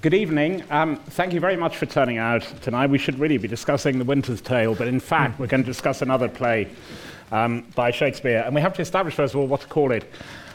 Good 0.00 0.14
evening. 0.14 0.62
Um, 0.70 0.94
thank 0.94 1.32
you 1.32 1.40
very 1.40 1.56
much 1.56 1.76
for 1.76 1.86
turning 1.86 2.18
out 2.18 2.42
tonight. 2.62 2.88
We 2.88 2.98
should 2.98 3.18
really 3.18 3.36
be 3.36 3.48
discussing 3.48 3.98
The 3.98 4.04
Winter's 4.04 4.40
Tale, 4.40 4.76
but 4.76 4.86
in 4.86 5.00
fact, 5.00 5.40
we're 5.40 5.48
going 5.48 5.64
to 5.64 5.66
discuss 5.66 6.02
another 6.02 6.28
play 6.28 6.68
um, 7.32 7.66
by 7.74 7.90
Shakespeare. 7.90 8.44
And 8.46 8.54
we 8.54 8.60
have 8.60 8.74
to 8.74 8.82
establish, 8.82 9.14
first 9.14 9.34
of 9.34 9.40
all, 9.40 9.48
what 9.48 9.62
to 9.62 9.66
call 9.66 9.90
it. 9.90 10.08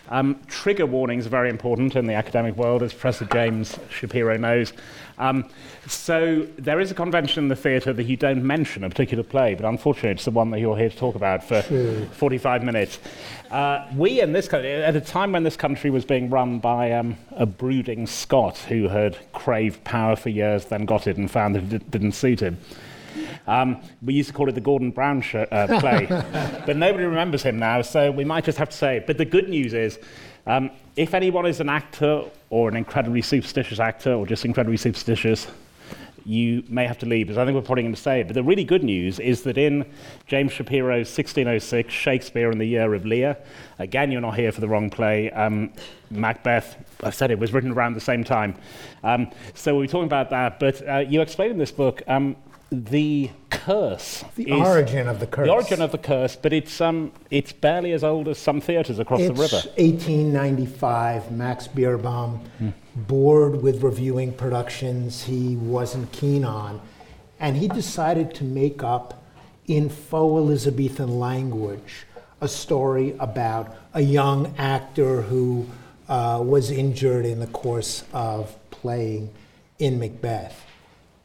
Um, 0.10 0.40
trigger 0.48 0.86
warnings 0.86 1.26
are 1.26 1.30
very 1.30 1.50
important 1.50 1.96
in 1.96 2.06
the 2.06 2.14
academic 2.14 2.58
world, 2.58 2.84
as 2.84 2.92
Professor 2.92 3.26
James 3.26 3.80
Shapiro 3.90 4.38
knows. 4.38 4.74
Um, 5.18 5.46
so 5.88 6.48
there 6.58 6.80
is 6.80 6.92
a 6.92 6.94
convention 6.94 7.44
in 7.44 7.48
the 7.48 7.56
theatre 7.56 7.94
that 7.94 8.04
you 8.04 8.18
don't 8.18 8.44
mention 8.44 8.84
a 8.84 8.90
particular 8.90 9.24
play, 9.24 9.56
but 9.56 9.66
unfortunately 9.66 10.12
it's 10.12 10.26
the 10.26 10.32
one 10.32 10.50
that 10.52 10.60
you're 10.60 10.78
here 10.78 10.90
to 10.90 10.98
talk 10.98 11.16
about 11.16 11.44
for 11.44 11.62
sure. 11.62 12.06
45 12.08 12.64
minutes. 12.64 13.00
Uh, 13.50 13.88
we 13.96 14.20
in 14.20 14.34
this 14.34 14.48
country, 14.48 14.74
at 14.74 14.96
a 14.96 15.02
time 15.02 15.32
when 15.32 15.44
this 15.44 15.56
country 15.56 15.90
was 15.90 16.04
being 16.04 16.30
run 16.30 16.60
by 16.60 16.92
um, 16.92 17.16
a 17.32 17.46
brooding 17.46 18.08
Scot 18.08 18.58
who 18.58 18.90
had 18.90 19.18
craved 19.32 19.84
power 19.84 20.16
for 20.16 20.30
years, 20.30 20.66
then 20.66 20.86
got 20.86 21.08
it 21.08 21.18
and 21.18 21.30
found 21.30 21.56
that 21.56 21.72
it 21.72 21.92
didn't 21.92 22.14
suit 22.14 22.42
him. 22.42 22.58
Um, 23.48 23.82
we 24.02 24.14
used 24.14 24.30
to 24.30 24.36
call 24.36 24.50
it 24.50 24.56
the 24.56 24.62
Gordon 24.62 24.92
Brown 24.92 25.22
sh- 25.22 25.36
uh, 25.36 25.80
play, 25.80 26.06
but 26.66 26.78
nobody 26.78 27.06
remembers 27.06 27.44
him 27.44 27.58
now, 27.60 27.82
so 27.82 28.12
we 28.12 28.26
might 28.26 28.44
just 28.44 28.58
have 28.58 28.70
to 28.70 28.78
say 28.78 28.98
it. 28.98 29.08
But 29.08 29.18
the 29.18 29.26
good 29.26 29.50
news 29.50 29.74
is, 29.74 30.00
um, 30.46 30.72
if 30.96 31.14
anyone 31.14 31.46
is 31.46 31.60
an 31.60 31.70
actor 31.70 32.24
or 32.50 32.70
an 32.70 32.76
incredibly 32.76 33.22
superstitious 33.22 33.80
actor 33.80 34.14
or 34.14 34.26
just 34.28 34.46
incredibly 34.46 34.78
superstitious, 34.78 35.48
you 36.26 36.64
may 36.70 36.88
have 36.88 36.98
to 37.00 37.06
leave, 37.06 37.30
as 37.30 37.38
I 37.38 37.46
think 37.46 37.56
we're 37.56 37.62
probably 37.62 37.84
going 37.84 37.96
to 37.96 38.02
say. 38.02 38.22
it. 38.22 38.28
But 38.28 38.36
the 38.36 38.44
really 38.44 38.64
good 38.64 38.84
news 38.84 39.20
is 39.20 39.44
that 39.44 39.58
in 39.58 39.86
James 40.26 40.54
Shapiro's 40.54 41.08
1606, 41.10 41.94
Shakespeare 41.94 42.52
in 42.52 42.58
the 42.58 42.66
Year 42.66 42.94
of 42.94 43.06
Lear, 43.06 43.38
again, 43.80 44.12
you're 44.12 44.22
not 44.22 44.36
here 44.36 44.52
for 44.52 44.62
the 44.62 44.68
wrong 44.68 44.90
play. 44.90 45.32
Um, 45.32 45.74
Macbeth, 46.12 46.78
I 47.04 47.10
said 47.10 47.32
it 47.32 47.40
was 47.40 47.52
written 47.54 47.72
around 47.72 47.94
the 47.94 48.02
same 48.02 48.24
time. 48.24 48.56
Um, 49.04 49.32
so 49.54 49.76
we're 49.76 49.88
talking 49.88 50.06
about 50.06 50.30
that. 50.30 50.60
But 50.60 50.88
uh, 50.88 51.00
you 51.00 51.22
explain 51.22 51.52
in 51.52 51.58
this 51.58 51.72
book 51.72 52.02
um, 52.08 52.36
the 52.74 53.30
curse. 53.50 54.24
The 54.36 54.52
origin 54.52 55.08
of 55.08 55.20
the 55.20 55.28
curse. 55.28 55.46
The 55.46 55.54
origin 55.54 55.82
of 55.82 55.92
the 55.92 55.98
curse, 55.98 56.36
but 56.36 56.52
it's, 56.52 56.82
um, 56.82 57.12
it's 57.30 57.52
barely 57.52 57.92
as 57.92 58.04
old 58.04 58.28
as 58.28 58.38
some 58.38 58.60
theatres 58.60 59.00
across 59.00 59.22
it's 59.22 59.28
the 59.28 59.42
river. 59.42 59.58
1895, 59.78 61.32
Max 61.32 61.68
Beerbohm, 61.68 62.40
hmm. 62.58 62.70
bored 62.96 63.62
with 63.62 63.84
reviewing 63.84 64.34
productions 64.34 65.24
he 65.24 65.56
wasn't 65.56 66.12
keen 66.12 66.44
on, 66.44 66.82
and 67.40 67.56
he 67.58 67.68
decided 67.68 68.34
to 68.36 68.44
make 68.44 68.84
up 68.84 69.24
in 69.68 69.90
faux 69.90 70.40
Elizabethan 70.40 71.20
language 71.20 72.06
a 72.42 72.48
story 72.48 73.16
about 73.20 73.76
a 73.94 74.02
young 74.02 74.54
actor 74.58 75.22
who 75.22 75.66
uh, 76.10 76.42
was 76.44 76.72
injured 76.72 77.26
in 77.26 77.40
the 77.40 77.48
course 77.48 78.04
of 78.12 78.58
playing 78.72 79.30
in 79.80 80.00
Macbeth 80.00 80.66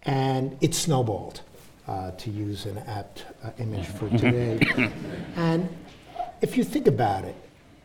and 0.05 0.57
it 0.61 0.75
snowballed, 0.75 1.43
uh, 1.87 2.11
to 2.13 2.31
use 2.31 2.67
an 2.67 2.79
apt 2.87 3.25
uh, 3.43 3.51
image 3.59 3.87
for 3.87 4.09
today. 4.11 4.59
and 5.37 5.69
if 6.41 6.57
you 6.57 6.65
think 6.65 6.87
about 6.87 7.25
it, 7.25 7.35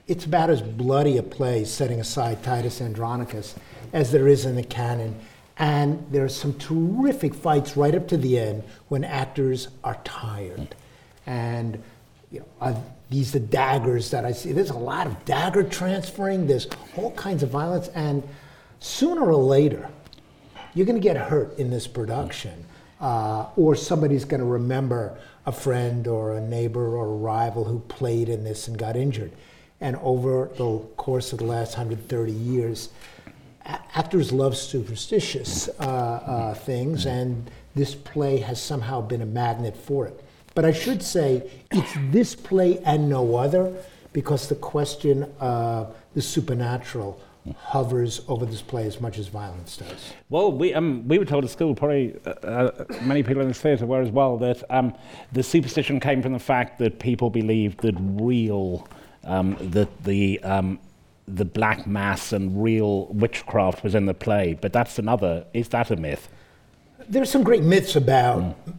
it's 0.08 0.26
about 0.26 0.50
as 0.50 0.62
bloody 0.62 1.18
a 1.18 1.24
play, 1.24 1.64
setting 1.64 2.00
aside 2.00 2.44
Titus 2.44 2.82
Andronicus, 2.82 3.56
as 3.94 4.12
there 4.12 4.28
is 4.28 4.46
in 4.46 4.56
the 4.56 4.64
canon. 4.64 5.16
And 5.58 6.06
there 6.12 6.26
are 6.26 6.30
some 6.30 6.54
terrific 6.56 7.34
fights 7.34 7.78
right 7.78 7.96
up 7.96 8.08
to 8.10 8.18
the 8.18 8.38
end 8.40 8.64
when 8.90 9.04
actors 9.04 9.70
are 9.84 9.98
tired. 10.04 10.76
And 11.26 11.82
you 12.32 12.44
know, 12.62 12.84
these 13.10 13.36
are 13.36 13.40
daggers 13.40 14.10
that 14.12 14.26
I 14.26 14.32
see. 14.32 14.52
There's 14.52 14.72
a 14.72 14.78
lot 14.78 15.06
of 15.08 15.24
dagger 15.24 15.64
transferring. 15.64 16.48
There's 16.48 16.68
all 16.98 17.12
kinds 17.12 17.44
of 17.44 17.50
violence, 17.50 17.90
and 17.90 18.24
sooner 18.80 19.22
or 19.22 19.36
later, 19.36 19.88
you're 20.74 20.86
going 20.86 21.00
to 21.00 21.04
get 21.04 21.18
hurt 21.18 21.58
in 21.58 21.70
this 21.70 21.88
production, 21.88 22.66
uh, 23.00 23.48
or 23.56 23.76
somebody's 23.76 24.26
going 24.26 24.40
to 24.40 24.46
remember 24.46 25.18
a 25.46 25.52
friend 25.52 26.08
or 26.08 26.36
a 26.36 26.42
neighbor 26.42 26.96
or 26.96 27.06
a 27.06 27.18
rival 27.18 27.66
who 27.66 27.80
played 27.80 28.30
in 28.30 28.44
this 28.44 28.68
and 28.68 28.78
got 28.78 28.96
injured. 28.96 29.32
And 29.82 29.98
over 29.98 30.50
the 30.58 30.80
course 30.96 31.34
of 31.34 31.40
the 31.40 31.46
last 31.46 31.78
130 31.78 32.32
years, 32.32 32.90
actors 33.66 34.32
love 34.32 34.56
superstitious 34.56 35.68
uh, 35.80 35.82
uh, 35.82 36.54
things, 36.54 37.06
and 37.06 37.50
this 37.76 37.94
play 37.94 38.38
has 38.38 38.62
somehow 38.62 39.02
been 39.02 39.22
a 39.22 39.26
magnet 39.26 39.76
for 39.76 40.08
it. 40.08 40.24
But 40.56 40.66
I 40.66 40.72
should 40.72 41.02
say 41.02 41.50
it's 41.72 41.94
this 42.12 42.36
play 42.36 42.80
and 42.80 43.10
no 43.10 43.36
other, 43.36 43.74
because 44.14 44.48
the 44.48 44.56
question 44.56 45.32
of 45.40 45.96
the 46.14 46.22
supernatural 46.22 47.20
hovers 47.58 48.22
over 48.28 48.46
this 48.46 48.62
play 48.62 48.88
as 48.88 49.02
much 49.02 49.18
as 49.18 49.28
violence 49.28 49.78
does. 49.78 50.14
Well, 50.30 50.52
we, 50.52 50.74
um, 50.74 51.08
we 51.08 51.20
were 51.20 51.26
told 51.26 51.44
at 51.44 51.50
school, 51.50 51.76
probably 51.76 52.16
uh, 52.26 52.30
uh, 52.30 52.86
many 53.02 53.24
people 53.24 53.42
in 53.42 53.50
this 53.50 53.60
theatre 53.60 53.86
were 53.86 54.02
as 54.02 54.12
well, 54.12 54.38
that 54.38 54.64
um, 54.70 54.94
the 55.32 55.44
superstition 55.44 56.00
came 56.00 56.22
from 56.22 56.34
the 56.34 56.40
fact 56.40 56.80
that 56.80 57.00
people 57.00 57.30
believed 57.30 57.82
that 57.82 57.96
real, 58.00 58.88
um, 59.26 59.58
that 59.60 60.04
the, 60.04 60.42
um, 60.44 60.80
the 61.28 61.46
black 61.46 61.86
mass 61.86 62.32
and 62.32 62.64
real 62.64 63.08
witchcraft 63.08 63.84
was 63.84 63.96
in 63.96 64.06
the 64.06 64.14
play. 64.14 64.58
But 64.60 64.72
that's 64.72 64.98
another, 65.00 65.46
is 65.54 65.70
that 65.70 65.92
a 65.92 65.96
myth? 65.96 66.30
There's 67.10 67.30
some 67.30 67.44
great 67.44 67.64
myths 67.64 67.98
about 67.98 68.42
mm. 68.42 68.74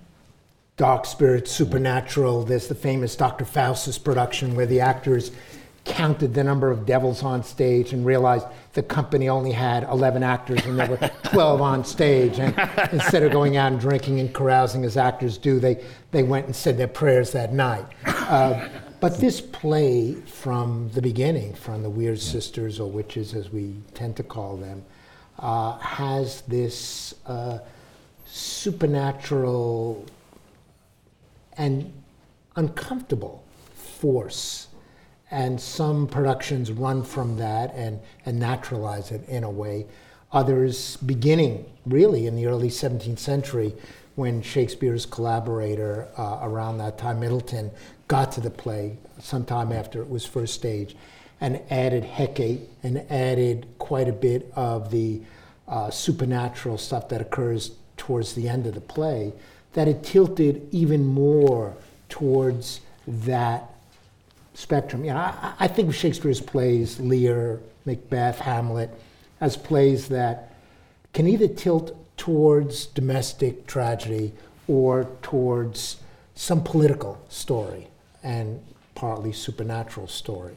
dark 0.77 1.05
spirits, 1.05 1.51
supernatural. 1.51 2.45
There's 2.45 2.69
the 2.69 2.75
famous 2.75 3.15
Dr. 3.15 3.45
Faustus 3.45 3.99
production 3.99 4.55
where 4.55 4.67
the 4.67 4.81
actors 4.81 5.33
counted 5.85 6.33
the 6.33 6.43
number 6.43 6.71
of 6.71 6.87
devils 6.87 7.23
on 7.23 7.43
stage 7.43 7.93
and 7.93 8.07
realized 8.07 8.47
the 8.73 8.83
company 8.83 9.29
only 9.29 9.53
had 9.53 9.85
11 9.85 10.23
actors 10.23 10.65
and 10.65 10.79
there 10.79 10.89
were 10.89 10.97
12 11.25 11.61
on 11.61 11.85
stage. 11.85 12.39
And 12.39 12.55
instead 12.93 13.23
of 13.23 13.33
going 13.33 13.57
out 13.57 13.73
and 13.73 13.81
drinking 13.81 14.19
and 14.21 14.33
carousing 14.33 14.85
as 14.85 14.97
actors 14.97 15.37
do, 15.37 15.61
they, 15.61 15.85
they 16.11 16.23
went 16.23 16.47
and 16.47 16.57
said 16.57 16.79
their 16.79 16.89
prayers 16.89 17.33
that 17.33 17.53
night. 17.53 17.85
Uh, 18.05 18.69
but 19.01 19.19
this 19.19 19.41
play 19.41 20.15
from 20.15 20.91
the 20.95 21.03
beginning, 21.03 21.53
from 21.55 21.83
the 21.83 21.91
Weird 21.91 22.21
Sisters 22.21 22.81
or 22.81 22.91
witches 22.91 23.35
as 23.35 23.51
we 23.51 23.75
tend 23.93 24.17
to 24.17 24.23
call 24.23 24.57
them, 24.57 24.83
uh, 25.39 25.77
has 25.79 26.41
this 26.43 27.15
uh, 27.27 27.59
supernatural 28.25 30.07
and 31.59 31.93
uncomfortable 32.57 33.45
force 33.75 34.69
and 35.35 35.61
some 35.61 36.07
productions 36.07 36.71
run 36.71 37.03
from 37.03 37.37
that 37.39 37.75
and, 37.75 37.99
and 38.25 38.39
naturalize 38.39 39.11
it 39.11 39.29
in 39.29 39.43
a 39.43 39.51
way. 39.51 39.85
Others, 40.31 40.97
beginning 40.99 41.65
really 41.85 42.29
in 42.29 42.37
the 42.37 42.47
early 42.47 42.69
17th 42.69 43.19
century, 43.19 43.75
when 44.15 44.43
Shakespeare's 44.43 45.05
collaborator 45.05 46.07
uh, 46.17 46.39
around 46.43 46.79
that 46.79 46.99
time, 46.99 47.19
Middleton, 47.19 47.73
got 48.07 48.31
to 48.31 48.41
the 48.41 48.51
play 48.51 48.97
sometime 49.19 49.73
after 49.73 50.01
it 50.01 50.09
was 50.09 50.25
first 50.25 50.55
staged 50.55 50.97
and 51.41 51.61
added 51.69 52.05
Hecate 52.05 52.69
and 52.85 53.05
added 53.11 53.67
quite 53.79 54.09
a 54.09 54.13
bit 54.13 54.53
of 54.55 54.93
the 54.93 55.21
uh, 55.67 55.91
supernatural 55.91 56.79
stuff 56.79 57.09
that 57.09 57.21
occurs 57.21 57.73
towards 57.97 58.35
the 58.35 58.49
end 58.49 58.69
of 58.69 58.75
the 58.75 58.81
play, 58.81 59.33
that 59.73 59.89
it 59.89 60.05
tilted 60.05 60.69
even 60.71 61.05
more 61.05 61.75
towards 62.09 62.83
that 63.09 63.74
spectrum. 64.55 65.05
You 65.05 65.13
know, 65.13 65.19
I, 65.19 65.55
I 65.61 65.69
think 65.69 65.89
of 65.89 65.95
Shakespeare's 65.95 66.41
plays, 66.41 66.99
Lear, 66.99 67.61
Macbeth, 67.85 68.39
Hamlet, 68.39 68.91
as 69.41 69.57
plays 69.57 70.09
that 70.09 70.55
can 71.13 71.29
either 71.29 71.49
tilt 71.49 71.97
towards 72.17 72.87
domestic 72.87 73.67
tragedy 73.67 74.33
or 74.67 75.09
towards 75.23 75.97
some 76.35 76.63
political 76.63 77.21
story 77.29 77.89
and 78.23 78.61
partly 78.95 79.33
supernatural 79.33 80.09
story. 80.09 80.57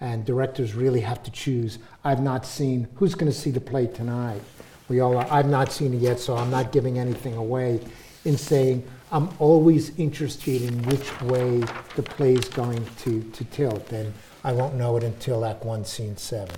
And 0.00 0.24
directors 0.24 0.74
really 0.74 1.00
have 1.00 1.22
to 1.22 1.30
choose. 1.30 1.78
I've 2.02 2.20
not 2.20 2.44
seen 2.44 2.88
who's 2.96 3.14
going 3.14 3.30
to 3.30 3.38
see 3.38 3.50
the 3.50 3.60
play 3.60 3.86
tonight. 3.86 4.40
We 4.88 5.00
all 5.00 5.16
are. 5.16 5.26
I've 5.30 5.48
not 5.48 5.72
seen 5.72 5.94
it 5.94 5.98
yet, 5.98 6.18
so 6.18 6.36
I'm 6.36 6.50
not 6.50 6.72
giving 6.72 6.98
anything 6.98 7.36
away 7.36 7.80
in 8.24 8.36
saying 8.36 8.86
I'm 9.14 9.28
always 9.38 9.96
interested 9.96 10.60
in 10.60 10.82
which 10.82 11.22
way 11.22 11.60
the 11.94 12.02
play 12.02 12.34
is 12.34 12.48
going 12.48 12.84
to, 13.04 13.22
to 13.22 13.44
tilt, 13.44 13.92
and 13.92 14.12
I 14.42 14.52
won't 14.52 14.74
know 14.74 14.96
it 14.96 15.04
until 15.04 15.44
Act 15.44 15.64
One, 15.64 15.84
Scene 15.84 16.16
Seven. 16.16 16.56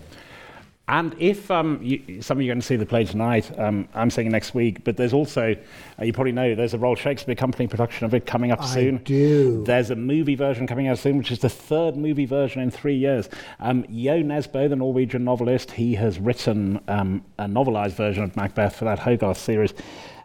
And 0.89 1.15
if 1.19 1.51
um, 1.51 1.81
you, 1.83 2.23
some 2.23 2.39
of 2.39 2.43
you 2.43 2.51
are 2.51 2.55
going 2.55 2.63
to 2.63 2.67
see 2.67 2.77
the 2.77 2.87
play 2.87 3.05
tonight, 3.05 3.51
um, 3.59 3.89
I'm 3.93 4.09
saying 4.09 4.31
next 4.31 4.55
week, 4.55 4.85
but 4.85 4.97
there's 4.97 5.13
also, 5.13 5.55
uh, 6.01 6.05
you 6.05 6.15
probably 6.15 6.33
know, 6.33 6.55
there's 6.55 6.73
a 6.73 6.79
Royal 6.79 6.95
Shakespeare 6.95 7.35
Company 7.35 7.67
production 7.67 8.07
of 8.07 8.15
it 8.15 8.25
coming 8.25 8.53
up 8.53 8.63
I 8.63 8.67
soon. 8.67 8.99
I 8.99 9.03
do. 9.03 9.63
There's 9.65 9.91
a 9.91 9.97
movie 9.97 10.37
version 10.37 10.67
coming 10.67 10.89
out 10.89 10.97
soon, 10.97 11.19
which 11.19 11.31
is 11.31 11.41
the 11.41 11.51
third 11.51 11.99
movie 11.99 12.25
version 12.25 12.63
in 12.63 12.71
three 12.71 12.97
years. 12.97 13.29
Um, 13.61 13.83
Jo 13.83 14.23
Nesbo, 14.23 14.67
the 14.67 14.77
Norwegian 14.77 15.25
novelist, 15.25 15.73
he 15.73 15.95
has 15.97 16.19
written 16.19 16.81
um, 16.89 17.23
a 17.39 17.45
novelized 17.45 17.97
version 17.97 18.23
of 18.23 18.35
Macbeth 18.35 18.77
for 18.77 18.87
that 18.87 19.01
Hogarth 19.01 19.37
series. 19.37 19.75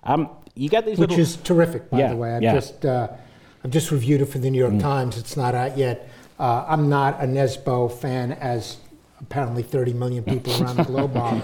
Um, 0.03 0.29
you 0.61 0.69
get 0.69 0.85
these 0.85 0.99
which 0.99 1.09
little, 1.09 1.23
is 1.23 1.37
terrific, 1.37 1.89
by 1.89 1.97
yeah, 1.97 2.09
the 2.09 2.15
way. 2.15 2.35
I've 2.35 2.43
yeah. 2.43 2.53
just 2.53 2.85
uh, 2.85 3.07
I've 3.63 3.71
just 3.71 3.89
reviewed 3.89 4.21
it 4.21 4.25
for 4.27 4.37
the 4.37 4.51
New 4.51 4.59
York 4.59 4.73
mm. 4.73 4.79
Times. 4.79 5.17
It's 5.17 5.35
not 5.35 5.55
out 5.55 5.75
yet. 5.75 6.07
Uh, 6.39 6.65
I'm 6.67 6.87
not 6.87 7.19
a 7.19 7.25
Nesbø 7.25 7.91
fan, 7.91 8.33
as 8.33 8.77
apparently 9.19 9.63
30 9.63 9.93
million 9.93 10.23
people 10.23 10.53
around 10.61 10.77
the 10.77 10.83
globe 10.93 11.17
are, 11.17 11.41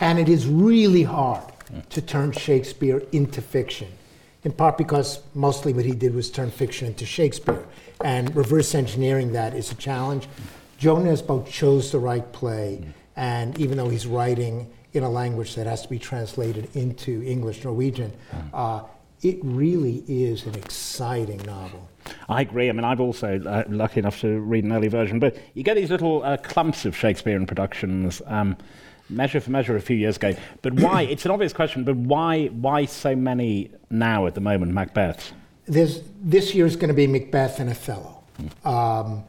and 0.00 0.18
it 0.18 0.30
is 0.30 0.46
really 0.46 1.02
hard 1.02 1.44
to 1.90 2.00
turn 2.00 2.32
Shakespeare 2.32 3.02
into 3.12 3.42
fiction, 3.42 3.88
in 4.44 4.52
part 4.52 4.78
because 4.78 5.20
mostly 5.34 5.74
what 5.74 5.84
he 5.84 5.92
did 5.92 6.14
was 6.14 6.30
turn 6.30 6.50
fiction 6.50 6.86
into 6.88 7.04
Shakespeare. 7.04 7.66
And 8.02 8.34
reverse 8.34 8.74
engineering 8.74 9.32
that 9.32 9.54
is 9.54 9.72
a 9.72 9.74
challenge. 9.74 10.26
Jo 10.78 10.96
Nesbo 10.96 11.46
chose 11.46 11.92
the 11.92 11.98
right 11.98 12.32
play, 12.32 12.82
and 13.14 13.58
even 13.58 13.76
though 13.76 13.90
he's 13.90 14.06
writing 14.06 14.70
in 14.94 15.02
a 15.02 15.10
language 15.10 15.54
that 15.56 15.66
has 15.66 15.82
to 15.82 15.88
be 15.88 15.98
translated 15.98 16.68
into 16.74 17.22
English 17.22 17.64
Norwegian, 17.64 18.12
uh, 18.52 18.82
it 19.22 19.38
really 19.42 20.04
is 20.06 20.46
an 20.46 20.54
exciting 20.54 21.38
novel. 21.44 21.88
I 22.28 22.42
agree. 22.42 22.68
I 22.68 22.72
mean, 22.72 22.84
I've 22.84 23.00
also 23.00 23.40
uh, 23.40 23.64
lucky 23.68 24.00
enough 24.00 24.20
to 24.20 24.38
read 24.40 24.64
an 24.64 24.72
early 24.72 24.88
version, 24.88 25.18
but 25.18 25.36
you 25.54 25.62
get 25.62 25.76
these 25.76 25.90
little 25.90 26.22
uh, 26.22 26.36
clumps 26.38 26.84
of 26.84 26.96
Shakespearean 26.96 27.46
productions. 27.46 28.22
Um, 28.26 28.56
measure 29.10 29.40
for 29.40 29.50
measure 29.50 29.76
a 29.76 29.80
few 29.80 29.96
years 29.96 30.16
ago. 30.16 30.34
But 30.62 30.74
why? 30.80 31.02
it's 31.02 31.24
an 31.24 31.30
obvious 31.30 31.52
question, 31.52 31.84
but 31.84 31.96
why? 31.96 32.46
Why 32.46 32.84
so 32.84 33.16
many 33.16 33.70
now 33.90 34.26
at 34.26 34.34
the 34.34 34.40
moment? 34.40 34.72
Macbeth. 34.72 35.32
There's, 35.66 36.02
this 36.20 36.54
is 36.54 36.76
going 36.76 36.88
to 36.88 36.94
be 36.94 37.06
Macbeth 37.06 37.58
and 37.58 37.70
Othello. 37.70 38.22
Um, 38.64 39.24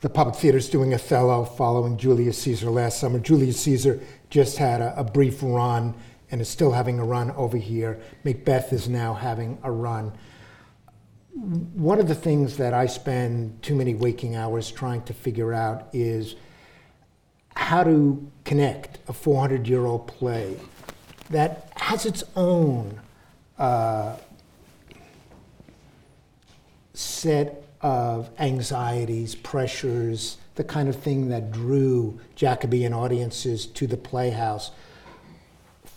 the 0.00 0.08
Public 0.08 0.34
theatre 0.34 0.58
is 0.58 0.68
doing 0.68 0.94
Othello 0.94 1.44
following 1.44 1.96
Julius 1.96 2.38
Caesar 2.38 2.70
last 2.70 2.98
summer. 2.98 3.18
Julius 3.18 3.60
Caesar 3.60 4.00
just 4.30 4.58
had 4.58 4.80
a, 4.80 4.98
a 4.98 5.04
brief 5.04 5.42
run 5.42 5.94
and 6.30 6.40
is 6.40 6.48
still 6.48 6.72
having 6.72 6.98
a 6.98 7.04
run 7.04 7.32
over 7.32 7.56
here. 7.56 8.00
Macbeth 8.24 8.72
is 8.72 8.88
now 8.88 9.14
having 9.14 9.58
a 9.62 9.70
run. 9.70 10.12
One 11.34 11.98
of 11.98 12.08
the 12.08 12.14
things 12.14 12.56
that 12.56 12.72
I 12.72 12.86
spend 12.86 13.62
too 13.62 13.74
many 13.74 13.94
waking 13.94 14.36
hours 14.36 14.70
trying 14.70 15.02
to 15.04 15.14
figure 15.14 15.52
out 15.52 15.88
is 15.92 16.36
how 17.56 17.84
to 17.84 18.30
connect 18.44 18.98
a 19.08 19.12
400 19.12 19.66
year 19.66 19.84
old 19.84 20.06
play 20.06 20.56
that 21.30 21.72
has 21.76 22.06
its 22.06 22.24
own 22.36 23.00
uh, 23.58 24.16
set 26.94 27.64
of 27.80 28.30
anxieties, 28.38 29.34
pressures, 29.34 30.36
the 30.54 30.64
kind 30.64 30.88
of 30.88 30.96
thing 30.96 31.28
that 31.28 31.52
drew 31.52 32.18
Jacobean 32.34 32.92
audiences 32.92 33.66
to 33.66 33.86
the 33.86 33.96
Playhouse. 33.96 34.70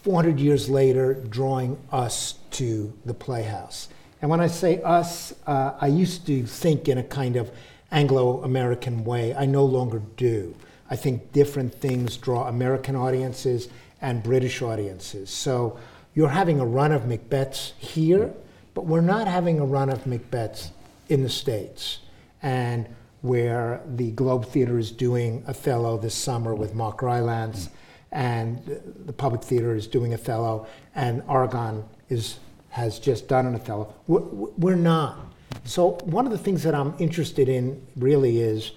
400 0.04 0.40
years 0.40 0.70
later, 0.70 1.14
drawing 1.14 1.78
us 1.92 2.36
to 2.52 2.94
the 3.06 3.14
Playhouse. 3.14 3.90
And 4.22 4.30
when 4.30 4.40
I 4.40 4.48
say 4.48 4.82
us, 4.82 5.34
uh, 5.48 5.74
I 5.80 5.88
used 5.88 6.26
to 6.28 6.46
think 6.46 6.88
in 6.88 6.98
a 6.98 7.04
kind 7.04 7.36
of 7.36 7.52
Anglo 7.92 8.42
American 8.44 9.04
way. 9.06 9.36
I 9.36 9.46
no 9.46 9.64
longer 9.64 10.02
do. 10.18 10.56
I 10.90 10.96
think 10.96 11.32
different 11.32 11.74
things 11.74 12.18
draw 12.18 12.48
American 12.48 12.96
audiences 12.96 13.70
and 14.02 14.22
British 14.22 14.62
audiences. 14.62 15.30
So 15.30 15.80
you're 16.14 16.30
having 16.30 16.60
a 16.60 16.66
run 16.66 16.92
of 16.92 17.04
Macbeths 17.04 17.74
here, 17.78 18.34
but 18.74 18.86
we're 18.86 19.02
not 19.02 19.28
having 19.28 19.60
a 19.60 19.66
run 19.66 19.90
of 19.90 20.04
Macbeths 20.06 20.70
in 21.10 21.24
the 21.24 21.30
States. 21.30 22.00
And 22.42 22.88
where 23.24 23.82
the 23.88 24.12
Globe 24.12 24.46
Theater 24.46 24.78
is 24.78 24.92
doing 24.92 25.46
Othello 25.48 25.98
this 25.98 26.14
summer 26.14 26.54
with 26.54 26.76
Mark 26.76 27.02
Rylance, 27.02 27.70
and 28.12 28.60
the 29.06 29.14
Public 29.14 29.42
Theater 29.42 29.74
is 29.74 29.88
doing 29.88 30.14
Othello, 30.14 30.68
and 30.94 31.24
Argonne 31.30 31.86
is, 32.10 32.40
has 32.70 33.00
just 33.00 33.30
done 33.30 33.46
an 33.46 33.56
Othello. 33.56 33.94
We're, 34.08 34.20
we're 34.20 34.76
not. 34.76 35.18
So, 35.64 35.92
one 36.04 36.26
of 36.26 36.34
the 36.34 36.38
things 36.38 36.64
that 36.64 36.76
I'm 36.76 36.94
interested 37.00 37.48
in 37.48 37.82
really 37.96 38.42
is, 38.42 38.74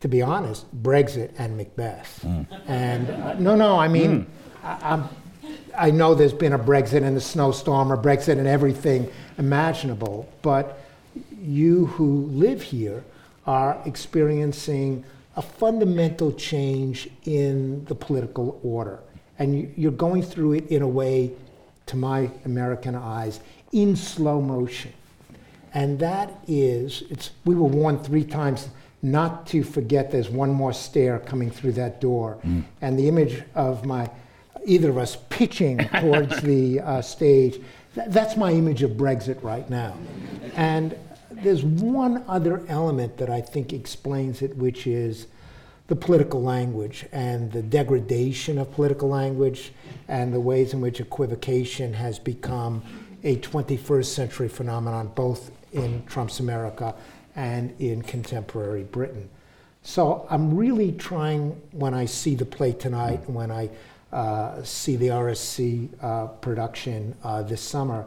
to 0.00 0.08
be 0.08 0.20
honest, 0.20 0.66
Brexit 0.82 1.30
and 1.38 1.56
Macbeth. 1.56 2.24
Mm. 2.24 2.46
And 2.66 3.08
uh, 3.10 3.34
no, 3.34 3.54
no, 3.54 3.78
I 3.78 3.86
mean, 3.86 4.24
mm. 4.24 4.26
I, 4.64 4.94
I'm, 4.94 5.08
I 5.78 5.92
know 5.92 6.16
there's 6.16 6.32
been 6.32 6.54
a 6.54 6.58
Brexit 6.58 7.04
and 7.04 7.16
a 7.16 7.20
snowstorm 7.20 7.92
or 7.92 7.96
Brexit 7.96 8.36
and 8.36 8.48
everything 8.48 9.08
imaginable, 9.38 10.28
but 10.42 10.80
you 11.40 11.86
who 11.86 12.26
live 12.32 12.62
here 12.62 13.04
are 13.46 13.80
experiencing 13.84 15.04
a 15.36 15.42
fundamental 15.42 16.32
change 16.32 17.08
in 17.24 17.84
the 17.84 17.94
political 17.94 18.58
order. 18.62 19.00
And 19.38 19.72
you're 19.76 19.92
going 19.92 20.22
through 20.22 20.54
it 20.54 20.68
in 20.68 20.82
a 20.82 20.88
way, 20.88 21.32
to 21.86 21.96
my 21.96 22.30
American 22.44 22.94
eyes, 22.94 23.40
in 23.72 23.94
slow 23.94 24.40
motion. 24.40 24.92
And 25.74 25.98
that 25.98 26.32
is, 26.48 27.04
it's, 27.10 27.30
we 27.44 27.54
were 27.54 27.68
warned 27.68 28.04
three 28.04 28.24
times 28.24 28.68
not 29.02 29.46
to 29.48 29.62
forget 29.62 30.10
there's 30.10 30.30
one 30.30 30.50
more 30.50 30.72
stair 30.72 31.18
coming 31.18 31.50
through 31.50 31.72
that 31.72 32.00
door. 32.00 32.38
Mm. 32.44 32.64
And 32.80 32.98
the 32.98 33.08
image 33.08 33.42
of 33.54 33.84
my, 33.84 34.10
either 34.64 34.88
of 34.88 34.98
us 34.98 35.18
pitching 35.28 35.78
towards 36.00 36.40
the 36.42 36.80
uh, 36.80 37.02
stage, 37.02 37.60
th- 37.94 38.08
that's 38.08 38.38
my 38.38 38.52
image 38.52 38.82
of 38.82 38.92
Brexit 38.92 39.42
right 39.42 39.68
now. 39.68 39.94
And 40.54 40.96
there's 41.42 41.64
one 41.64 42.24
other 42.28 42.62
element 42.68 43.18
that 43.18 43.30
I 43.30 43.40
think 43.40 43.72
explains 43.72 44.42
it, 44.42 44.56
which 44.56 44.86
is 44.86 45.26
the 45.88 45.96
political 45.96 46.42
language 46.42 47.06
and 47.12 47.52
the 47.52 47.62
degradation 47.62 48.58
of 48.58 48.72
political 48.72 49.08
language 49.08 49.72
and 50.08 50.32
the 50.32 50.40
ways 50.40 50.72
in 50.72 50.80
which 50.80 51.00
equivocation 51.00 51.92
has 51.92 52.18
become 52.18 52.82
a 53.22 53.36
21st 53.36 54.06
century 54.06 54.48
phenomenon, 54.48 55.10
both 55.14 55.50
in 55.72 56.04
Trump's 56.06 56.40
America 56.40 56.94
and 57.36 57.74
in 57.80 58.02
contemporary 58.02 58.82
Britain. 58.82 59.28
So 59.82 60.26
I'm 60.30 60.56
really 60.56 60.92
trying, 60.92 61.50
when 61.70 61.94
I 61.94 62.06
see 62.06 62.34
the 62.34 62.44
play 62.44 62.72
tonight, 62.72 63.20
and 63.26 63.34
when 63.34 63.52
I 63.52 63.70
uh, 64.12 64.62
see 64.64 64.96
the 64.96 65.08
RSC 65.08 65.88
uh, 66.02 66.26
production 66.26 67.14
uh, 67.22 67.42
this 67.42 67.60
summer, 67.60 68.04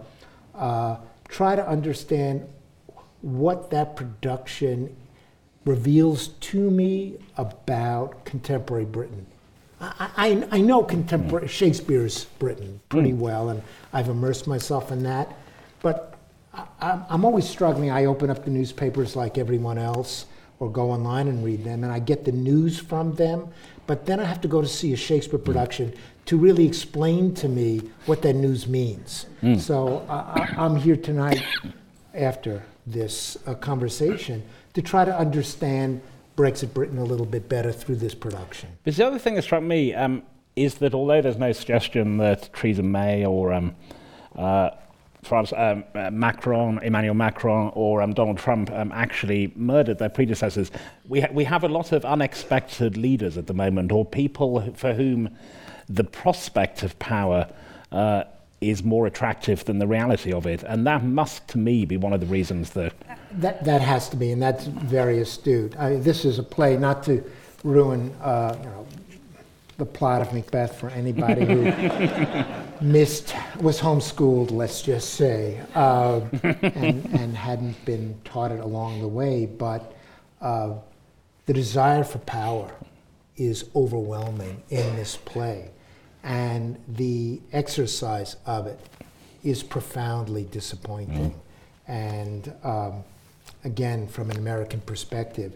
uh, 0.56 0.98
try 1.30 1.56
to 1.56 1.66
understand 1.66 2.46
what 3.22 3.70
that 3.72 3.96
production 3.96 4.96
reveals 5.66 6.30
to 6.30 6.72
me 6.72 7.18
about 7.38 8.26
contemporary 8.26 8.86
Britain. 8.86 9.26
I, 9.82 10.10
I, 10.18 10.48
I 10.52 10.62
know 10.62 10.84
contemporary 10.84 11.48
mm. 11.48 11.50
Shakespeare's 11.50 12.26
Britain 12.26 12.80
pretty 12.90 13.12
mm. 13.12 13.18
well, 13.18 13.50
and 13.50 13.62
I've 13.94 14.10
immersed 14.10 14.48
myself 14.48 14.92
in 14.92 15.04
that. 15.04 15.36
But 15.82 16.16
I, 16.54 17.00
I'm 17.10 17.24
always 17.24 17.48
struggling. 17.48 17.92
I 17.92 18.06
open 18.06 18.30
up 18.30 18.44
the 18.44 18.52
newspapers 18.52 19.16
like 19.16 19.38
everyone 19.38 19.78
else, 19.78 20.26
or 20.60 20.70
go 20.72 20.92
online 20.92 21.28
and 21.28 21.44
read 21.44 21.64
them, 21.64 21.84
and 21.84 21.94
I 21.94 22.00
get 22.00 22.26
the 22.26 22.32
news 22.32 22.80
from 22.80 23.16
them. 23.16 23.48
But 23.88 24.06
then 24.06 24.20
I 24.20 24.26
have 24.26 24.42
to 24.42 24.48
go 24.48 24.62
to 24.62 24.68
see 24.68 24.94
a 24.94 24.98
Shakespeare 24.98 25.40
mm. 25.40 25.46
production 25.46 25.94
to 26.26 26.38
really 26.38 26.66
explain 26.66 27.34
to 27.36 27.48
me 27.48 27.82
what 28.06 28.22
that 28.22 28.34
news 28.34 28.68
means. 28.68 29.26
Mm. 29.42 29.60
So 29.60 30.06
I, 30.10 30.54
I'm 30.58 30.76
here 30.76 30.96
tonight 30.98 31.42
after 32.14 32.64
this 32.92 33.38
uh, 33.46 33.54
conversation 33.56 34.44
to 34.74 34.82
try 34.82 35.06
to 35.06 35.18
understand 35.18 36.02
Brexit 36.36 36.74
Britain 36.74 36.98
a 36.98 37.04
little 37.04 37.26
bit 37.26 37.50
better 37.50 37.72
through 37.72 37.98
this 37.98 38.16
production. 38.16 38.70
Because 38.84 38.98
the 38.98 39.06
other 39.06 39.20
thing 39.20 39.36
that 39.36 39.44
struck 39.44 39.62
me 39.62 39.94
um, 39.94 40.24
is 40.56 40.76
that 40.76 40.94
although 40.94 41.22
there's 41.22 41.38
no 41.38 41.52
suggestion 41.52 42.18
that 42.18 42.54
Theresa 42.54 42.84
May 42.84 43.26
or 43.26 43.54
um, 43.54 43.76
uh, 44.36 44.72
France, 45.24 45.52
um, 45.56 45.84
uh, 45.96 46.10
Macron, 46.12 46.80
Emmanuel 46.80 47.14
Macron, 47.14 47.72
or 47.76 48.02
um, 48.02 48.14
Donald 48.14 48.38
Trump 48.38 48.72
um, 48.72 48.92
actually 48.94 49.52
murdered 49.56 50.00
their 50.00 50.10
predecessors. 50.10 50.72
We, 51.08 51.22
ha- 51.22 51.28
we 51.32 51.44
have 51.44 51.64
a 51.64 51.68
lot 51.68 51.92
of 51.92 52.06
unexpected 52.06 52.96
leaders 52.96 53.38
at 53.38 53.48
the 53.48 53.54
moment, 53.54 53.92
or 53.92 54.06
people 54.06 54.74
for 54.76 54.94
whom 54.94 55.36
the 55.90 56.06
prospect 56.06 56.84
of 56.84 56.98
power 57.00 57.50
uh, 57.92 58.24
is 58.62 58.84
more 58.84 59.08
attractive 59.08 59.64
than 59.66 59.80
the 59.80 59.88
reality 59.88 60.34
of 60.34 60.46
it. 60.46 60.64
And 60.64 60.86
that 60.86 61.04
must, 61.04 61.48
to 61.50 61.58
me, 61.58 61.86
be 61.86 61.98
one 61.98 62.14
of 62.14 62.20
the 62.20 62.26
reasons 62.26 62.72
that. 62.72 62.94
That, 63.32 63.64
that 63.64 63.82
has 63.82 64.10
to 64.10 64.18
be, 64.18 64.32
and 64.32 64.42
that's 64.42 64.66
very 64.66 65.20
astute. 65.20 65.78
I, 65.78 65.96
this 65.96 66.26
is 66.26 66.40
a 66.40 66.44
play 66.44 66.78
not 66.78 67.04
to 67.04 67.24
ruin 67.64 68.14
uh, 68.22 68.56
you 68.58 68.66
know, 68.66 68.88
the 69.78 69.86
plot 69.86 70.22
of 70.22 70.34
Macbeth 70.34 70.78
for 70.78 70.90
anybody 70.90 71.46
who 71.46 71.64
missed, 72.86 73.34
was 73.62 73.80
homeschooled, 73.80 74.52
let's 74.52 74.82
just 74.82 75.14
say, 75.14 75.62
uh, 75.74 76.20
and, 76.44 77.06
and, 77.06 77.38
hadn't 77.38 77.86
been 77.86 78.20
taught 78.26 78.52
it 78.52 78.60
along 78.60 79.00
the 79.00 79.08
way. 79.08 79.46
But 79.46 79.94
uh, 80.42 80.74
the 81.46 81.54
desire 81.54 82.04
for 82.04 82.18
power 82.20 82.70
is 83.38 83.70
overwhelming 83.74 84.62
in 84.70 84.96
this 84.98 85.16
play 85.16 85.72
and 86.24 86.78
the 86.88 87.42
exercise 87.52 88.36
of 88.46 88.68
it 88.68 88.80
is 89.44 89.64
profoundly 89.64 90.44
disappointing. 90.46 91.32
Mm. 91.32 91.36
And 91.88 92.54
um, 92.64 93.04
again, 93.64 94.08
from 94.08 94.30
an 94.30 94.38
American 94.38 94.82
perspective, 94.82 95.54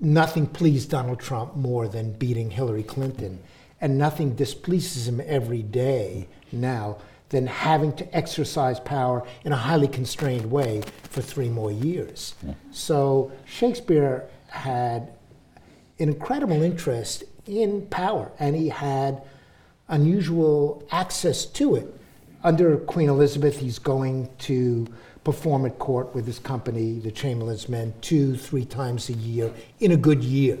nothing 0.00 0.46
pleased 0.46 0.90
Donald 0.90 1.20
Trump 1.20 1.56
more 1.56 1.88
than 1.88 2.12
beating 2.12 2.50
Hillary 2.50 2.82
Clinton, 2.82 3.38
and 3.80 3.96
nothing 3.96 4.34
displeases 4.34 5.08
him 5.08 5.20
every 5.24 5.62
day 5.62 6.26
now 6.52 6.98
than 7.30 7.46
having 7.46 7.92
to 7.92 8.16
exercise 8.16 8.80
power 8.80 9.24
in 9.44 9.52
a 9.52 9.56
highly 9.56 9.86
constrained 9.86 10.50
way 10.50 10.82
for 11.04 11.22
three 11.22 11.48
more 11.48 11.70
years. 11.70 12.34
Yeah. 12.44 12.54
So 12.72 13.30
Shakespeare 13.46 14.28
had 14.48 15.12
an 16.00 16.08
incredible 16.08 16.60
interest 16.62 17.22
in 17.46 17.86
power, 17.86 18.32
and 18.40 18.56
he 18.56 18.68
had 18.68 19.22
unusual 19.90 20.82
access 20.90 21.44
to 21.44 21.76
it. 21.76 21.94
Under 22.42 22.78
Queen 22.78 23.08
Elizabeth, 23.08 23.58
he's 23.58 23.78
going 23.78 24.28
to 24.38 24.86
perform 25.24 25.66
at 25.66 25.78
court 25.78 26.14
with 26.14 26.26
his 26.26 26.38
company, 26.38 26.98
the 26.98 27.10
Chamberlain's 27.10 27.68
Men, 27.68 27.92
two, 28.00 28.36
three 28.36 28.64
times 28.64 29.10
a 29.10 29.12
year 29.12 29.52
in 29.80 29.92
a 29.92 29.96
good 29.96 30.24
year. 30.24 30.58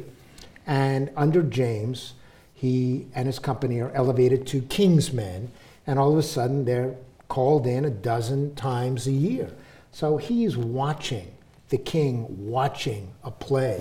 And 0.66 1.10
under 1.16 1.42
James, 1.42 2.14
he 2.52 3.06
and 3.14 3.26
his 3.26 3.38
company 3.38 3.80
are 3.80 3.90
elevated 3.92 4.46
to 4.48 4.60
King's 4.62 5.12
Men, 5.12 5.50
and 5.86 5.98
all 5.98 6.12
of 6.12 6.18
a 6.18 6.22
sudden 6.22 6.66
they're 6.66 6.94
called 7.28 7.66
in 7.66 7.86
a 7.86 7.90
dozen 7.90 8.54
times 8.54 9.06
a 9.06 9.12
year. 9.12 9.50
So 9.92 10.18
he's 10.18 10.56
watching 10.56 11.32
the 11.70 11.78
king 11.78 12.26
watching 12.28 13.10
a 13.24 13.30
play 13.30 13.80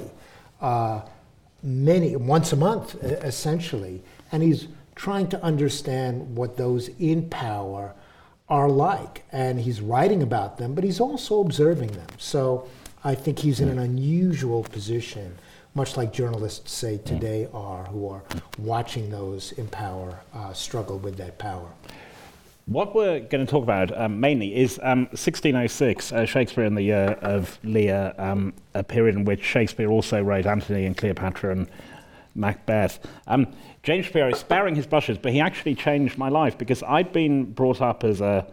uh, 0.62 1.02
many 1.62 2.16
once 2.16 2.54
a 2.54 2.56
month 2.56 2.96
essentially, 3.04 4.02
and 4.32 4.42
he's 4.42 4.68
trying 5.00 5.30
to 5.30 5.42
understand 5.42 6.36
what 6.36 6.58
those 6.58 6.90
in 7.00 7.30
power 7.30 7.96
are 8.50 8.68
like, 8.68 9.24
and 9.32 9.62
he's 9.62 9.80
writing 9.80 10.22
about 10.22 10.58
them, 10.58 10.76
but 10.76 10.84
he's 10.84 11.00
also 11.00 11.40
observing 11.40 11.90
them. 11.94 12.08
So 12.18 12.68
I 13.02 13.16
think 13.16 13.40
he's 13.40 13.62
in 13.62 13.70
an 13.70 13.80
unusual 13.80 14.62
position, 14.64 15.38
much 15.74 15.96
like 15.96 16.12
journalists 16.12 16.74
say 16.74 16.98
today 16.98 17.48
are, 17.54 17.86
who 17.86 18.10
are 18.10 18.24
watching 18.58 19.10
those 19.10 19.54
in 19.54 19.68
power 19.70 20.20
uh, 20.34 20.52
struggle 20.52 21.00
with 21.00 21.16
that 21.16 21.38
power. 21.38 21.70
What 22.66 22.94
we're 22.94 23.22
going 23.22 23.46
to 23.46 23.50
talk 23.50 23.64
about 23.64 23.98
um, 23.98 24.20
mainly 24.20 24.54
is 24.54 24.82
um, 24.84 25.06
1606, 25.12 26.12
uh, 26.12 26.26
Shakespeare 26.26 26.66
in 26.66 26.76
the 26.76 26.84
Year 26.84 27.18
of 27.22 27.58
Lear, 27.64 28.14
um, 28.18 28.54
a 28.74 28.84
period 28.84 29.16
in 29.16 29.24
which 29.24 29.46
Shakespeare 29.46 29.90
also 29.90 30.22
wrote 30.22 30.46
Antony 30.46 30.86
and 30.86 30.98
Cleopatra 30.98 31.54
and 31.54 31.70
Macbeth. 32.40 33.00
Um, 33.28 33.48
James 33.84 34.06
Shapiro 34.06 34.30
is 34.30 34.40
sparing 34.40 34.76
his 34.76 34.88
brushes, 34.88 35.18
but 35.18 35.32
he 35.32 35.40
actually 35.40 35.76
changed 35.76 36.18
my 36.18 36.30
life 36.30 36.58
because 36.58 36.82
I'd 36.84 37.14
been 37.14 37.52
brought 37.52 37.82
up 37.82 38.04
as 38.04 38.22
a 38.22 38.46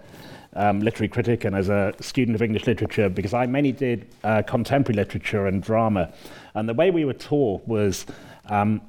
um, 0.54 0.80
literary 0.80 1.08
critic 1.08 1.44
and 1.44 1.54
as 1.54 1.68
a 1.68 1.92
student 2.00 2.34
of 2.34 2.42
English 2.42 2.66
literature 2.66 3.08
because 3.08 3.34
I 3.34 3.46
mainly 3.46 3.72
did 3.72 4.06
uh, 4.24 4.42
contemporary 4.42 4.96
literature 4.96 5.46
and 5.46 5.62
drama. 5.62 6.12
And 6.54 6.68
the 6.68 6.74
way 6.74 6.90
we 6.90 7.04
were 7.04 7.12
taught 7.12 7.66
was 7.66 8.06
um, 8.46 8.80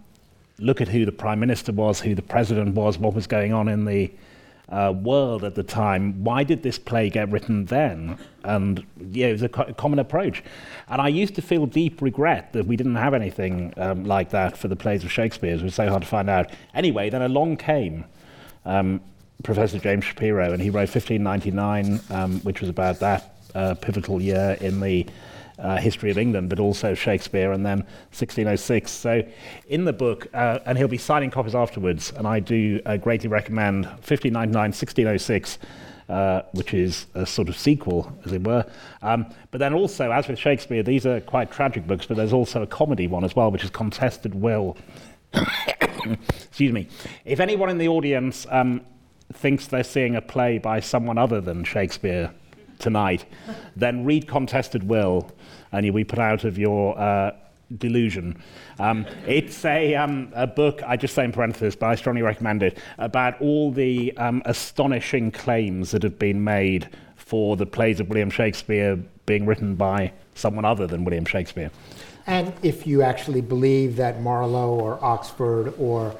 look 0.59 0.81
at 0.81 0.87
who 0.87 1.05
the 1.05 1.11
prime 1.11 1.39
minister 1.39 1.71
was, 1.71 1.99
who 1.99 2.15
the 2.15 2.21
president 2.21 2.75
was, 2.75 2.97
what 2.97 3.13
was 3.13 3.27
going 3.27 3.53
on 3.53 3.67
in 3.67 3.85
the 3.85 4.11
uh, 4.69 4.93
world 4.95 5.43
at 5.43 5.55
the 5.55 5.63
time, 5.63 6.23
why 6.23 6.43
did 6.43 6.63
this 6.63 6.77
play 6.77 7.09
get 7.09 7.29
written 7.31 7.65
then? 7.65 8.17
And 8.43 8.85
yeah, 9.11 9.27
it 9.27 9.33
was 9.33 9.43
a, 9.43 9.49
co- 9.49 9.73
common 9.73 9.99
approach. 9.99 10.43
And 10.89 11.01
I 11.01 11.07
used 11.07 11.35
to 11.35 11.41
feel 11.41 11.65
deep 11.65 12.01
regret 12.01 12.53
that 12.53 12.65
we 12.65 12.75
didn't 12.75 12.95
have 12.95 13.13
anything 13.13 13.73
um, 13.77 14.03
like 14.03 14.31
that 14.31 14.57
for 14.57 14.67
the 14.67 14.75
plays 14.75 15.03
of 15.03 15.11
Shakespeare. 15.11 15.55
It 15.55 15.61
was 15.61 15.75
so 15.75 15.87
hard 15.89 16.01
to 16.01 16.07
find 16.07 16.29
out. 16.29 16.51
Anyway, 16.73 17.09
then 17.09 17.21
along 17.21 17.57
came 17.57 18.05
um, 18.65 19.01
Professor 19.43 19.79
James 19.79 20.03
Shapiro, 20.03 20.51
and 20.51 20.61
he 20.61 20.69
wrote 20.69 20.89
1599, 20.89 21.99
um, 22.09 22.39
which 22.41 22.59
was 22.59 22.69
about 22.69 22.99
that 22.99 23.37
uh, 23.55 23.75
pivotal 23.75 24.21
year 24.21 24.57
in 24.59 24.79
the 24.79 25.05
uh, 25.59 25.77
history 25.77 26.11
of 26.11 26.17
England, 26.17 26.49
but 26.49 26.59
also 26.59 26.93
Shakespeare, 26.93 27.51
and 27.51 27.65
then 27.65 27.79
1606. 28.11 28.91
So, 28.91 29.23
in 29.67 29.85
the 29.85 29.93
book, 29.93 30.27
uh, 30.33 30.59
and 30.65 30.77
he'll 30.77 30.87
be 30.87 30.97
signing 30.97 31.31
copies 31.31 31.55
afterwards, 31.55 32.13
and 32.15 32.27
I 32.27 32.39
do 32.39 32.81
uh, 32.85 32.97
greatly 32.97 33.29
recommend 33.29 33.85
1599, 33.85 34.53
1606. 34.53 35.59
Uh, 36.09 36.41
which 36.53 36.73
is 36.73 37.05
a 37.15 37.25
sort 37.25 37.49
of 37.49 37.57
sequel, 37.57 38.09
as 38.23 38.31
it 38.31 38.41
were. 38.41 38.65
Um, 39.01 39.25
but 39.51 39.57
then 39.57 39.73
also, 39.73 40.09
as 40.09 40.25
with 40.29 40.39
Shakespeare, 40.39 40.81
these 40.81 41.05
are 41.05 41.19
quite 41.19 41.51
tragic 41.51 41.85
books, 41.85 42.05
but 42.05 42.15
there's 42.15 42.31
also 42.31 42.61
a 42.61 42.65
comedy 42.65 43.07
one 43.07 43.25
as 43.25 43.35
well, 43.35 43.51
which 43.51 43.65
is 43.65 43.69
Contested 43.69 44.33
Will. 44.33 44.77
Excuse 45.33 46.71
me. 46.71 46.87
If 47.25 47.41
anyone 47.41 47.69
in 47.69 47.77
the 47.77 47.89
audience 47.89 48.47
um, 48.49 48.85
thinks 49.33 49.67
they're 49.67 49.83
seeing 49.83 50.15
a 50.15 50.21
play 50.21 50.59
by 50.59 50.79
someone 50.79 51.17
other 51.17 51.41
than 51.41 51.65
Shakespeare 51.65 52.31
tonight, 52.79 53.25
then 53.75 54.05
read 54.05 54.27
Contested 54.27 54.83
Will 54.83 55.29
and 55.71 55.85
you'll 55.85 55.95
be 55.95 56.03
put 56.03 56.19
out 56.19 56.43
of 56.43 56.57
your 56.57 56.97
uh, 56.99 57.31
delusion. 57.77 58.41
Um, 58.79 59.05
it's 59.25 59.65
a, 59.65 59.95
um, 59.95 60.31
a, 60.35 60.47
book, 60.47 60.81
I 60.85 60.97
just 60.97 61.13
say 61.13 61.25
in 61.25 61.31
parenthesis, 61.31 61.75
but 61.75 61.87
I 61.87 61.95
strongly 61.95 62.21
recommend 62.21 62.63
it, 62.63 62.77
about 62.97 63.39
all 63.41 63.71
the 63.71 64.15
um, 64.17 64.41
astonishing 64.45 65.31
claims 65.31 65.91
that 65.91 66.03
have 66.03 66.17
been 66.17 66.43
made 66.43 66.89
for 67.15 67.57
the 67.57 67.65
plays 67.65 67.99
of 67.99 68.09
William 68.09 68.29
Shakespeare 68.29 68.97
being 69.25 69.45
written 69.45 69.75
by 69.75 70.13
someone 70.35 70.63
other 70.63 70.87
than 70.87 71.03
William 71.03 71.25
Shakespeare. 71.25 71.69
And 72.25 72.53
if 72.61 72.85
you 72.85 73.01
actually 73.01 73.41
believe 73.41 73.95
that 73.97 74.21
Marlowe 74.21 74.79
or 74.79 75.03
Oxford 75.03 75.73
or 75.77 76.15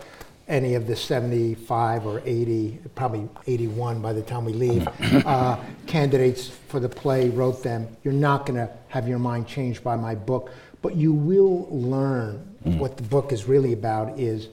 any 0.47 0.75
of 0.75 0.87
the 0.87 0.95
75 0.95 2.05
or 2.05 2.21
80, 2.25 2.79
probably 2.95 3.27
81 3.47 4.01
by 4.01 4.13
the 4.13 4.21
time 4.21 4.45
we 4.45 4.53
leave, 4.53 4.87
uh, 5.25 5.57
candidates 5.87 6.47
for 6.47 6.79
the 6.79 6.89
play 6.89 7.29
wrote 7.29 7.63
them. 7.63 7.87
You're 8.03 8.13
not 8.13 8.45
going 8.45 8.57
to 8.57 8.71
have 8.87 9.07
your 9.07 9.19
mind 9.19 9.47
changed 9.47 9.83
by 9.83 9.97
my 9.97 10.15
book, 10.15 10.51
but 10.81 10.95
you 10.95 11.11
will 11.11 11.67
learn 11.69 12.55
mm. 12.65 12.77
what 12.77 12.95
the 12.97 13.03
book 13.03 13.31
is 13.33 13.45
really 13.45 13.73
about 13.73 14.17
is 14.17 14.47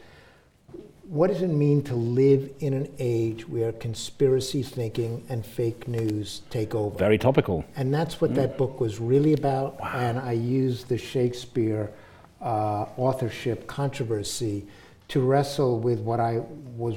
what 1.05 1.29
does 1.29 1.43
it 1.43 1.49
mean 1.49 1.83
to 1.83 1.95
live 1.95 2.51
in 2.61 2.73
an 2.73 2.93
age 2.99 3.47
where 3.47 3.73
conspiracy 3.73 4.63
thinking 4.63 5.25
and 5.29 5.45
fake 5.45 5.87
news 5.87 6.43
take 6.51 6.75
over? 6.75 6.99
Very 6.99 7.19
topical. 7.19 7.65
And 7.77 7.93
that's 7.95 8.21
what 8.21 8.33
mm. 8.33 8.37
that 8.37 8.59
book 8.59 8.81
was 8.81 8.99
really 8.99 9.35
about. 9.35 9.79
Wow. 9.79 9.93
And 9.95 10.19
I 10.19 10.33
used 10.33 10.89
the 10.89 10.99
Shakespeare 10.99 11.93
uh, 12.41 12.87
authorship 12.97 13.67
controversy 13.67 14.67
to 15.09 15.21
wrestle 15.21 15.79
with 15.79 16.01
what 16.01 16.21
I 16.21 16.43
was 16.77 16.97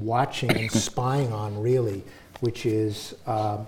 watching 0.00 0.50
and 0.56 0.70
spying 0.88 1.32
on, 1.32 1.60
really, 1.60 2.02
which 2.40 2.66
is 2.66 3.14
uh, 3.26 3.64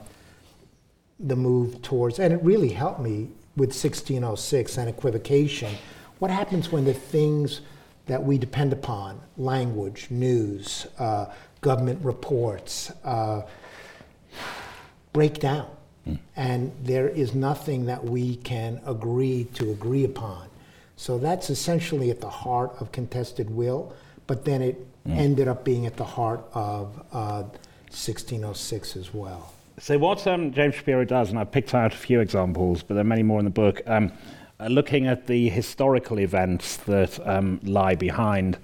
the 1.18 1.36
move 1.36 1.82
towards, 1.82 2.18
and 2.18 2.32
it 2.32 2.42
really 2.42 2.70
helped 2.70 3.00
me 3.00 3.28
with 3.56 3.70
1606 3.70 4.78
and 4.78 4.88
equivocation. 4.88 5.74
What 6.18 6.30
happens 6.30 6.70
when 6.70 6.84
the 6.84 6.94
things 6.94 7.60
that 8.06 8.22
we 8.22 8.38
depend 8.38 8.72
upon, 8.72 9.20
language, 9.36 10.08
news, 10.10 10.86
uh, 10.98 11.26
government 11.60 12.04
reports, 12.04 12.90
uh, 13.04 13.42
break 15.12 15.40
down? 15.40 15.68
Mm. 16.06 16.18
And 16.36 16.72
there 16.82 17.08
is 17.08 17.34
nothing 17.34 17.86
that 17.86 18.02
we 18.02 18.36
can 18.36 18.80
agree 18.86 19.44
to 19.54 19.70
agree 19.70 20.04
upon. 20.04 20.49
So 21.00 21.16
that's 21.16 21.48
essentially 21.48 22.10
at 22.10 22.20
the 22.20 22.28
heart 22.28 22.72
of 22.78 22.92
contested 22.92 23.48
will, 23.48 23.94
but 24.26 24.44
then 24.44 24.60
it 24.60 24.86
mm. 25.08 25.16
ended 25.16 25.48
up 25.48 25.64
being 25.64 25.86
at 25.86 25.96
the 25.96 26.04
heart 26.04 26.44
of 26.52 26.94
uh, 27.10 27.44
1606 27.88 28.96
as 28.96 29.14
well. 29.14 29.50
So 29.78 29.96
what 29.96 30.26
um, 30.26 30.52
James 30.52 30.74
Shapiro 30.74 31.06
does, 31.06 31.30
and 31.30 31.38
I 31.38 31.44
picked 31.44 31.74
out 31.74 31.94
a 31.94 31.96
few 31.96 32.20
examples, 32.20 32.82
but 32.82 32.96
there 32.96 33.00
are 33.00 33.04
many 33.04 33.22
more 33.22 33.38
in 33.38 33.46
the 33.46 33.50
book, 33.50 33.80
um, 33.86 34.12
uh, 34.60 34.66
looking 34.66 35.06
at 35.06 35.26
the 35.26 35.48
historical 35.48 36.20
events 36.20 36.76
that 36.76 37.18
um, 37.26 37.60
lie 37.62 37.94
behind 37.94 38.58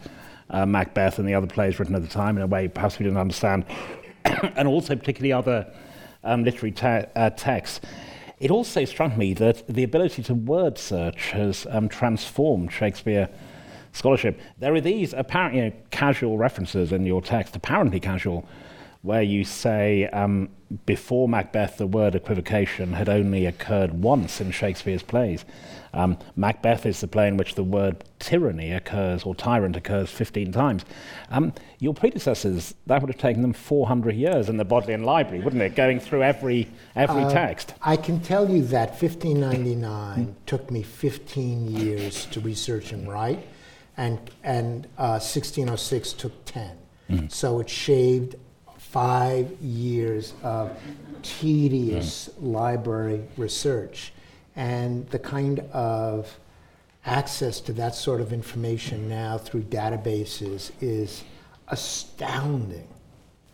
uh, 0.50 0.66
Macbeth 0.66 1.18
and 1.18 1.26
the 1.26 1.32
other 1.32 1.46
plays 1.46 1.78
written 1.78 1.94
at 1.94 2.02
the 2.02 2.08
time 2.08 2.36
in 2.36 2.42
a 2.42 2.46
way 2.46 2.68
perhaps 2.68 2.98
we 2.98 3.04
didn't 3.04 3.18
understand, 3.18 3.64
and 4.24 4.68
also 4.68 4.94
particularly 4.94 5.32
other 5.32 5.66
um, 6.22 6.44
literary 6.44 6.72
te- 6.72 7.08
uh, 7.16 7.30
texts. 7.30 7.80
It 8.38 8.50
also 8.50 8.84
struck 8.84 9.16
me 9.16 9.32
that 9.34 9.66
the 9.66 9.82
ability 9.82 10.22
to 10.24 10.34
word 10.34 10.76
search 10.76 11.30
has 11.30 11.66
um, 11.70 11.88
transformed 11.88 12.70
Shakespeare 12.70 13.30
scholarship. 13.92 14.38
There 14.58 14.74
are 14.74 14.80
these 14.80 15.14
apparently 15.14 15.60
you 15.60 15.66
know, 15.70 15.76
casual 15.90 16.36
references 16.36 16.92
in 16.92 17.06
your 17.06 17.22
text, 17.22 17.56
apparently 17.56 17.98
casual, 17.98 18.46
where 19.06 19.22
you 19.22 19.44
say 19.44 20.08
um, 20.08 20.48
before 20.84 21.28
Macbeth, 21.28 21.78
the 21.78 21.86
word 21.86 22.16
equivocation 22.16 22.92
had 22.92 23.08
only 23.08 23.46
occurred 23.46 24.02
once 24.02 24.40
in 24.40 24.50
Shakespeare's 24.50 25.02
plays. 25.02 25.44
Um, 25.94 26.18
Macbeth 26.34 26.84
is 26.84 27.00
the 27.00 27.06
play 27.06 27.28
in 27.28 27.36
which 27.36 27.54
the 27.54 27.62
word 27.62 28.04
tyranny 28.18 28.72
occurs, 28.72 29.22
or 29.22 29.34
tyrant 29.34 29.76
occurs 29.76 30.10
15 30.10 30.50
times. 30.52 30.84
Um, 31.30 31.52
your 31.78 31.94
predecessors, 31.94 32.74
that 32.86 33.00
would 33.00 33.08
have 33.08 33.20
taken 33.20 33.42
them 33.42 33.52
400 33.52 34.14
years 34.16 34.48
in 34.48 34.56
the 34.56 34.64
Bodleian 34.64 35.04
Library, 35.04 35.42
wouldn't 35.42 35.62
it, 35.62 35.76
going 35.76 36.00
through 36.00 36.24
every, 36.24 36.68
every 36.96 37.22
uh, 37.22 37.30
text? 37.30 37.74
I 37.80 37.96
can 37.96 38.20
tell 38.20 38.50
you 38.50 38.62
that 38.64 38.90
1599 38.90 40.36
took 40.46 40.70
me 40.70 40.82
15 40.82 41.68
years 41.68 42.26
to 42.26 42.40
research 42.40 42.92
and 42.92 43.08
write, 43.08 43.46
and, 43.96 44.18
and 44.42 44.86
uh, 44.98 45.22
1606 45.22 46.12
took 46.14 46.44
10. 46.44 46.76
Mm. 47.08 47.32
So 47.32 47.60
it 47.60 47.70
shaved 47.70 48.34
five 48.90 49.50
years 49.60 50.34
of 50.42 50.76
tedious 51.22 52.28
mm. 52.28 52.52
library 52.52 53.22
research. 53.36 54.12
And 54.54 55.08
the 55.10 55.18
kind 55.18 55.60
of 55.72 56.38
access 57.04 57.60
to 57.60 57.72
that 57.74 57.94
sort 57.94 58.20
of 58.20 58.32
information 58.32 59.08
now 59.08 59.38
through 59.38 59.62
databases 59.62 60.70
is 60.80 61.24
astounding. 61.68 62.88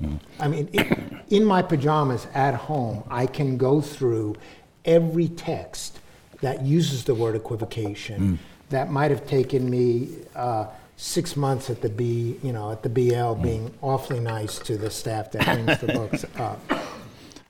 Mm. 0.00 0.20
I 0.38 0.48
mean, 0.48 0.68
it, 0.72 0.98
in 1.30 1.44
my 1.44 1.62
pajamas 1.62 2.26
at 2.34 2.54
home, 2.54 3.04
I 3.10 3.26
can 3.26 3.56
go 3.56 3.80
through 3.80 4.36
every 4.84 5.28
text 5.28 5.98
that 6.40 6.62
uses 6.62 7.04
the 7.04 7.14
word 7.14 7.36
equivocation 7.36 8.20
mm. 8.20 8.38
that 8.70 8.90
might 8.90 9.10
have 9.10 9.26
taken 9.26 9.68
me 9.70 10.08
uh, 10.34 10.66
six 10.96 11.36
months 11.36 11.70
at 11.70 11.80
the 11.80 11.88
B, 11.88 12.38
you 12.42 12.52
know, 12.52 12.70
at 12.70 12.82
the 12.82 12.88
BL, 12.88 13.34
being 13.42 13.72
awfully 13.82 14.20
nice 14.20 14.58
to 14.60 14.76
the 14.76 14.90
staff 14.90 15.32
that 15.32 15.44
brings 15.44 15.80
the 15.80 15.92
books 15.92 16.24
up. 16.36 16.60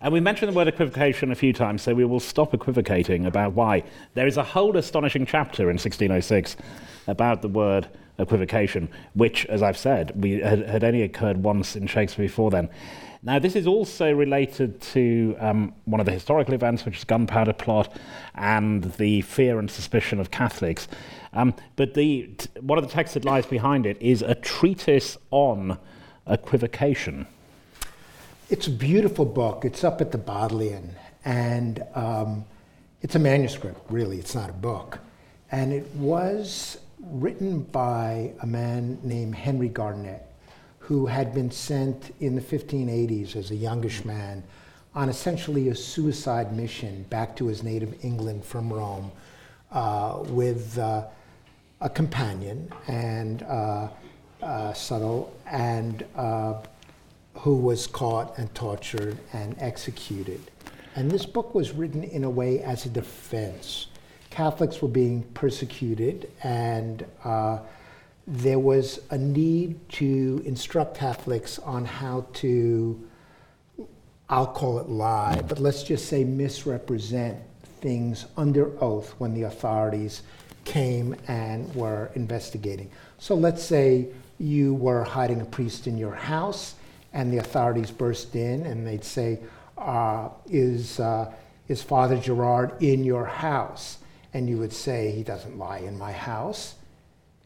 And 0.00 0.12
we 0.12 0.18
mentioned 0.18 0.50
the 0.50 0.56
word 0.56 0.66
equivocation 0.66 1.30
a 1.30 1.37
few 1.37 1.52
times, 1.52 1.82
so 1.82 1.94
we 1.94 2.04
will 2.04 2.20
stop 2.20 2.52
equivocating 2.54 3.25
about 3.25 3.52
why. 3.52 3.84
There 4.14 4.26
is 4.26 4.37
a 4.37 4.42
whole 4.42 4.76
astonishing 4.76 5.26
chapter 5.26 5.64
in 5.64 5.75
1606 5.75 6.56
about 7.06 7.42
the 7.42 7.49
word 7.49 7.88
equivocation, 8.18 8.88
which, 9.14 9.46
as 9.46 9.62
I've 9.62 9.78
said, 9.78 10.12
we 10.20 10.40
had, 10.40 10.66
had 10.66 10.82
only 10.82 11.02
occurred 11.02 11.44
once 11.44 11.76
in 11.76 11.87
Shakespeare 11.87 12.25
before 12.25 12.50
then. 12.50 12.68
Now, 13.25 13.38
this 13.38 13.54
is 13.54 13.68
also 13.68 14.12
related 14.12 14.80
to 14.80 15.37
um, 15.38 15.72
one 15.84 16.00
of 16.00 16.06
the 16.06 16.12
historical 16.12 16.54
events, 16.54 16.84
which 16.84 16.99
is 16.99 17.04
gunpowder 17.04 17.52
plot, 17.52 17.96
and 18.34 18.82
the 18.94 19.20
fear 19.20 19.61
and 19.61 19.70
suspicion 19.70 20.18
of 20.18 20.32
Catholics. 20.32 20.88
Um, 21.32 21.54
but 21.76 21.94
the, 21.94 22.28
t- 22.36 22.60
one 22.60 22.78
of 22.78 22.84
the 22.84 22.90
texts 22.90 23.14
that 23.14 23.24
lies 23.24 23.46
behind 23.46 23.86
it 23.86 23.96
is 24.00 24.22
a 24.22 24.34
treatise 24.34 25.16
on 25.30 25.78
equivocation. 26.26 27.26
It's 28.50 28.66
a 28.66 28.70
beautiful 28.70 29.24
book. 29.24 29.64
It's 29.64 29.82
up 29.82 30.00
at 30.00 30.12
the 30.12 30.18
Bodleian, 30.18 30.94
and 31.24 31.82
um, 31.94 32.44
it's 33.00 33.14
a 33.14 33.18
manuscript, 33.18 33.80
really. 33.90 34.18
It's 34.18 34.34
not 34.34 34.50
a 34.50 34.54
book. 34.54 34.98
And 35.50 35.72
it 35.72 35.86
was 35.94 36.78
written 37.00 37.62
by 37.62 38.32
a 38.42 38.46
man 38.46 38.98
named 39.02 39.34
Henry 39.34 39.68
Garnet, 39.68 40.22
who 40.78 41.06
had 41.06 41.34
been 41.34 41.50
sent 41.50 42.14
in 42.20 42.34
the 42.34 42.42
1580s 42.42 43.36
as 43.36 43.50
a 43.50 43.56
youngish 43.56 44.04
man 44.04 44.42
on 44.94 45.08
essentially 45.08 45.68
a 45.68 45.74
suicide 45.74 46.54
mission 46.54 47.04
back 47.04 47.34
to 47.36 47.46
his 47.46 47.62
native 47.62 48.04
England 48.04 48.44
from 48.44 48.70
Rome 48.72 49.10
uh, 49.70 50.18
with 50.26 50.78
uh, 50.78 51.04
a 51.82 51.90
companion 51.90 52.72
and 52.86 53.42
uh, 53.42 53.88
uh 54.40 54.72
Southwell 54.72 55.32
and 55.46 56.04
uh, 56.16 56.54
who 57.34 57.56
was 57.56 57.86
caught 57.86 58.38
and 58.38 58.54
tortured 58.54 59.18
and 59.32 59.56
executed. 59.58 60.40
And 60.94 61.10
this 61.10 61.26
book 61.26 61.54
was 61.54 61.72
written 61.72 62.04
in 62.04 62.24
a 62.24 62.30
way 62.30 62.62
as 62.62 62.86
a 62.86 62.88
defense. 62.88 63.88
Catholics 64.30 64.80
were 64.80 64.88
being 64.88 65.22
persecuted, 65.34 66.30
and 66.42 67.04
uh, 67.24 67.58
there 68.26 68.58
was 68.58 69.00
a 69.10 69.18
need 69.18 69.88
to 69.90 70.42
instruct 70.44 70.96
Catholics 70.96 71.58
on 71.58 71.84
how 71.84 72.26
to, 72.34 73.08
I'll 74.28 74.46
call 74.46 74.78
it 74.78 74.88
lie, 74.88 75.42
but 75.48 75.58
let's 75.58 75.82
just 75.82 76.06
say 76.06 76.24
misrepresent 76.24 77.38
things 77.80 78.26
under 78.36 78.70
oath 78.82 79.14
when 79.18 79.34
the 79.34 79.42
authorities 79.42 80.22
came 80.64 81.16
and 81.28 81.73
were 81.75 82.11
investigating. 82.14 82.90
So 83.19 83.35
let's 83.35 83.62
say 83.62 84.09
you 84.38 84.75
were 84.75 85.04
hiding 85.04 85.40
a 85.40 85.45
priest 85.45 85.87
in 85.87 85.97
your 85.97 86.14
house 86.14 86.75
and 87.12 87.33
the 87.33 87.38
authorities 87.38 87.90
burst 87.90 88.35
in 88.35 88.66
and 88.66 88.87
they'd 88.87 89.04
say, 89.04 89.38
uh, 89.78 90.28
is, 90.47 91.00
uh, 91.00 91.33
is 91.69 91.83
Father 91.83 92.16
Gerard 92.16 92.83
in 92.83 93.04
your 93.04 93.25
house? 93.25 93.99
And 94.35 94.49
you 94.49 94.59
would 94.59 94.73
say, 94.73 95.11
he 95.11 95.23
doesn't 95.23 95.59
lie 95.59 95.78
in 95.78 95.99
my 95.99 96.12
house. 96.12 96.75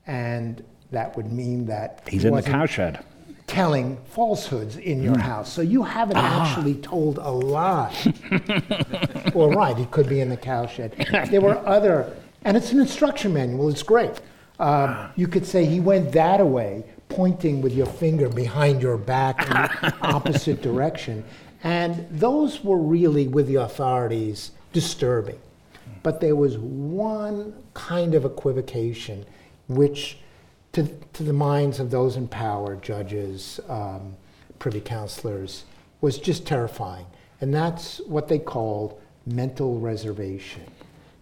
And 0.06 0.62
that 0.92 1.16
would 1.16 1.32
mean 1.32 1.66
that 1.66 2.02
he's 2.08 2.24
in 2.24 2.34
the 2.34 2.42
cowshed. 2.42 2.98
Telling 3.46 3.96
falsehoods 4.06 4.76
in 4.76 5.02
your 5.02 5.14
mm. 5.14 5.20
house. 5.20 5.52
So 5.52 5.62
you 5.62 5.82
haven't 5.82 6.16
ah. 6.16 6.44
actually 6.44 6.74
told 6.76 7.18
a 7.18 7.30
lie. 7.30 7.94
well, 9.34 9.50
right, 9.50 9.76
he 9.76 9.86
could 9.86 10.08
be 10.08 10.20
in 10.20 10.28
the 10.28 10.36
cowshed. 10.36 10.92
There 11.30 11.40
were 11.40 11.58
other, 11.66 12.16
and 12.46 12.56
it's 12.56 12.70
an 12.70 12.78
instruction 12.78 13.32
manual, 13.32 13.68
it's 13.68 13.82
great. 13.82 14.20
Um, 14.60 15.10
you 15.16 15.26
could 15.26 15.44
say 15.44 15.64
he 15.64 15.80
went 15.80 16.12
that 16.12 16.40
away, 16.40 16.84
pointing 17.08 17.60
with 17.60 17.74
your 17.74 17.86
finger 17.86 18.28
behind 18.28 18.80
your 18.80 18.96
back 18.96 19.42
in 19.42 19.48
the 19.48 19.94
opposite 20.02 20.62
direction. 20.62 21.24
And 21.64 22.06
those 22.08 22.62
were 22.62 22.78
really, 22.78 23.26
with 23.26 23.48
the 23.48 23.56
authorities, 23.56 24.52
disturbing. 24.72 25.40
But 26.04 26.20
there 26.20 26.36
was 26.36 26.56
one 26.56 27.52
kind 27.74 28.14
of 28.14 28.24
equivocation 28.24 29.26
which, 29.66 30.18
to, 30.70 30.86
to 31.14 31.24
the 31.24 31.32
minds 31.32 31.80
of 31.80 31.90
those 31.90 32.16
in 32.16 32.28
power, 32.28 32.76
judges, 32.76 33.58
um, 33.68 34.14
privy 34.60 34.80
councilors, 34.80 35.64
was 36.00 36.16
just 36.16 36.46
terrifying. 36.46 37.06
And 37.40 37.52
that's 37.52 37.98
what 38.06 38.28
they 38.28 38.38
called 38.38 39.00
mental 39.26 39.80
reservation. 39.80 40.62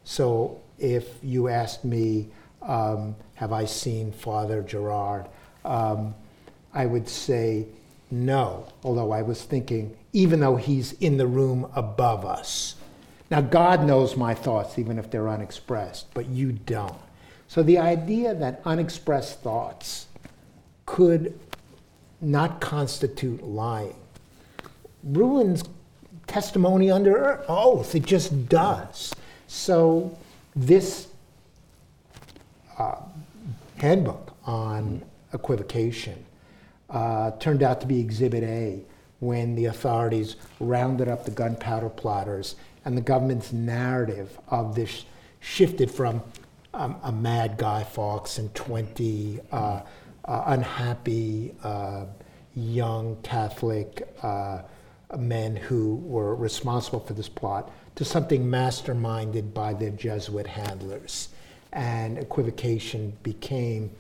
So 0.05 0.61
if 0.79 1.09
you 1.23 1.49
asked 1.49 1.85
me, 1.85 2.29
um, 2.63 3.15
have 3.35 3.53
I 3.53 3.65
seen 3.65 4.13
Father 4.13 4.63
Gerard? 4.63 5.27
um, 5.65 6.15
I 6.73 6.87
would 6.87 7.09
say 7.09 7.67
no, 8.11 8.67
although 8.83 9.13
I 9.13 9.23
was 9.23 9.43
thinking, 9.43 9.97
even 10.13 10.41
though 10.41 10.57
he's 10.57 10.93
in 10.93 11.17
the 11.17 11.27
room 11.27 11.71
above 11.75 12.25
us. 12.25 12.77
Now, 13.31 13.41
God 13.41 13.85
knows 13.85 14.17
my 14.17 14.35
thoughts, 14.35 14.79
even 14.79 14.99
if 14.99 15.11
they're 15.11 15.29
unexpressed, 15.29 16.13
but 16.15 16.27
you 16.29 16.53
don't. 16.53 16.99
So 17.49 17.63
the 17.63 17.79
idea 17.79 18.35
that 18.35 18.61
unexpressed 18.65 19.41
thoughts 19.41 20.07
could 20.87 21.39
not 22.21 22.61
constitute 22.61 23.43
lying 23.43 23.97
ruins 25.03 25.63
testimony 26.27 26.91
under 26.91 27.45
oath. 27.49 27.95
It 27.95 28.05
just 28.05 28.49
does. 28.49 29.15
So 29.47 30.17
this 30.57 31.09
uh, 32.79 32.97
handbook 33.77 34.37
on 34.45 35.03
equivocation 35.33 36.25
uh, 36.91 37.33
turned 37.33 37.63
out 37.63 37.81
to 37.81 37.87
be 37.87 38.01
Exhibit 38.01 38.45
A 38.45 38.81
when 39.21 39.55
the 39.55 39.67
authorities 39.67 40.37
rounded 40.61 41.09
up 41.09 41.25
the 41.25 41.31
gunpowder 41.31 41.89
plotters 41.89 42.57
and 42.85 42.97
the 42.97 43.01
government's 43.03 43.53
narrative 43.53 44.39
of 44.49 44.75
this 44.75 45.05
shifted 45.41 45.91
from 45.91 46.23
um, 46.75 46.97
a 47.03 47.13
mad 47.13 47.57
Guy 47.57 47.85
Fawkes 47.85 48.39
and 48.39 48.55
20 48.55 49.41
uh, 49.51 49.81
uh, 50.25 50.43
unhappy 50.47 51.55
uh, 51.63 52.07
young 52.55 53.17
Catholic 53.23 54.09
uh, 54.23 54.63
men 55.17 55.57
who 55.57 55.97
were 55.97 56.35
responsible 56.35 57.01
for 57.01 57.13
this 57.13 57.29
plot 57.29 57.71
to 57.95 58.05
something 58.05 58.45
masterminded 58.47 59.55
by 59.55 59.75
their 59.75 59.91
Jesuit 59.91 60.47
handlers. 60.47 61.29
And 61.73 62.19
equivocation 62.19 63.17
became 63.23 63.91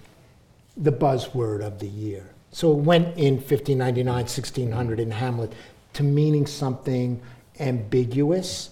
the 0.76 0.92
buzzword 0.92 1.64
of 1.64 1.78
the 1.78 1.88
year. 1.88 2.30
So 2.50 2.72
it 2.72 2.78
went 2.78 3.16
in 3.16 3.34
1599, 3.34 4.14
1600 4.14 5.00
in 5.00 5.10
Hamlet 5.10 5.52
to 5.94 6.02
meaning 6.02 6.46
something 6.46 7.20
ambiguous 7.58 8.70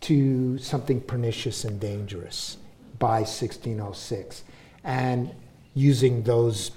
to 0.00 0.58
something 0.58 1.00
pernicious 1.00 1.64
and 1.64 1.78
dangerous 1.78 2.56
by 2.98 3.20
1606. 3.20 4.44
And 4.82 5.30
using 5.74 6.22
those 6.22 6.72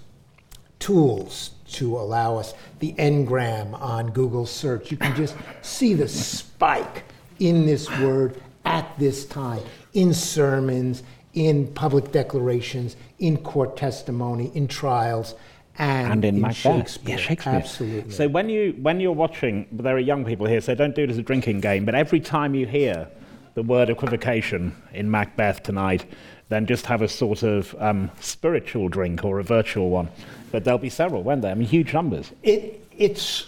tools 0.80 1.52
to 1.72 1.98
allow 1.98 2.38
us 2.38 2.54
the 2.80 2.94
Ngram 2.94 3.80
on 3.80 4.12
Google 4.12 4.46
search, 4.46 4.92
you 4.92 4.98
can 4.98 5.16
just 5.16 5.36
see 5.62 5.94
the 5.94 6.08
spike 6.08 7.04
in 7.44 7.66
this 7.66 7.90
word 8.00 8.42
at 8.66 8.98
this 8.98 9.26
time 9.26 9.62
in 9.94 10.14
sermons, 10.14 11.04
in 11.34 11.68
public 11.74 12.12
declarations, 12.12 12.96
in 13.20 13.38
court 13.38 13.76
testimony, 13.76 14.50
in 14.56 14.68
trials, 14.68 15.36
and, 15.78 16.14
and 16.14 16.26
in, 16.26 16.36
in 16.36 16.42
Macbeth. 16.42 16.56
Shakespeare. 16.56 17.16
Yeah, 17.16 17.22
Shakespeare. 17.22 17.54
Absolutely. 17.54 18.12
So 18.12 18.28
when 18.28 18.48
you 18.50 18.78
when 18.82 19.00
you're 19.00 19.12
watching, 19.12 19.68
there 19.72 19.96
are 19.96 20.00
young 20.00 20.24
people 20.24 20.46
here, 20.46 20.62
so 20.62 20.74
don't 20.74 20.96
do 20.96 21.04
it 21.04 21.10
as 21.10 21.18
a 21.18 21.22
drinking 21.22 21.60
game. 21.60 21.84
But 21.84 21.96
every 21.96 22.20
time 22.20 22.56
you 22.56 22.66
hear 22.66 23.08
the 23.56 23.64
word 23.64 23.90
equivocation 23.90 24.76
in 24.94 25.12
Macbeth 25.12 25.64
tonight, 25.64 26.06
then 26.50 26.66
just 26.66 26.86
have 26.86 27.02
a 27.02 27.08
sort 27.08 27.44
of 27.44 27.76
um, 27.80 28.10
spiritual 28.20 28.88
drink 28.88 29.26
or 29.26 29.40
a 29.40 29.44
virtual 29.44 29.90
one. 29.90 30.10
But 30.52 30.64
there'll 30.64 30.80
be 30.80 30.90
several, 30.90 31.24
won't 31.24 31.42
there? 31.42 31.52
I 31.52 31.56
mean, 31.56 31.68
huge 31.68 31.94
numbers. 31.94 32.32
It, 32.42 32.86
it's 32.98 33.48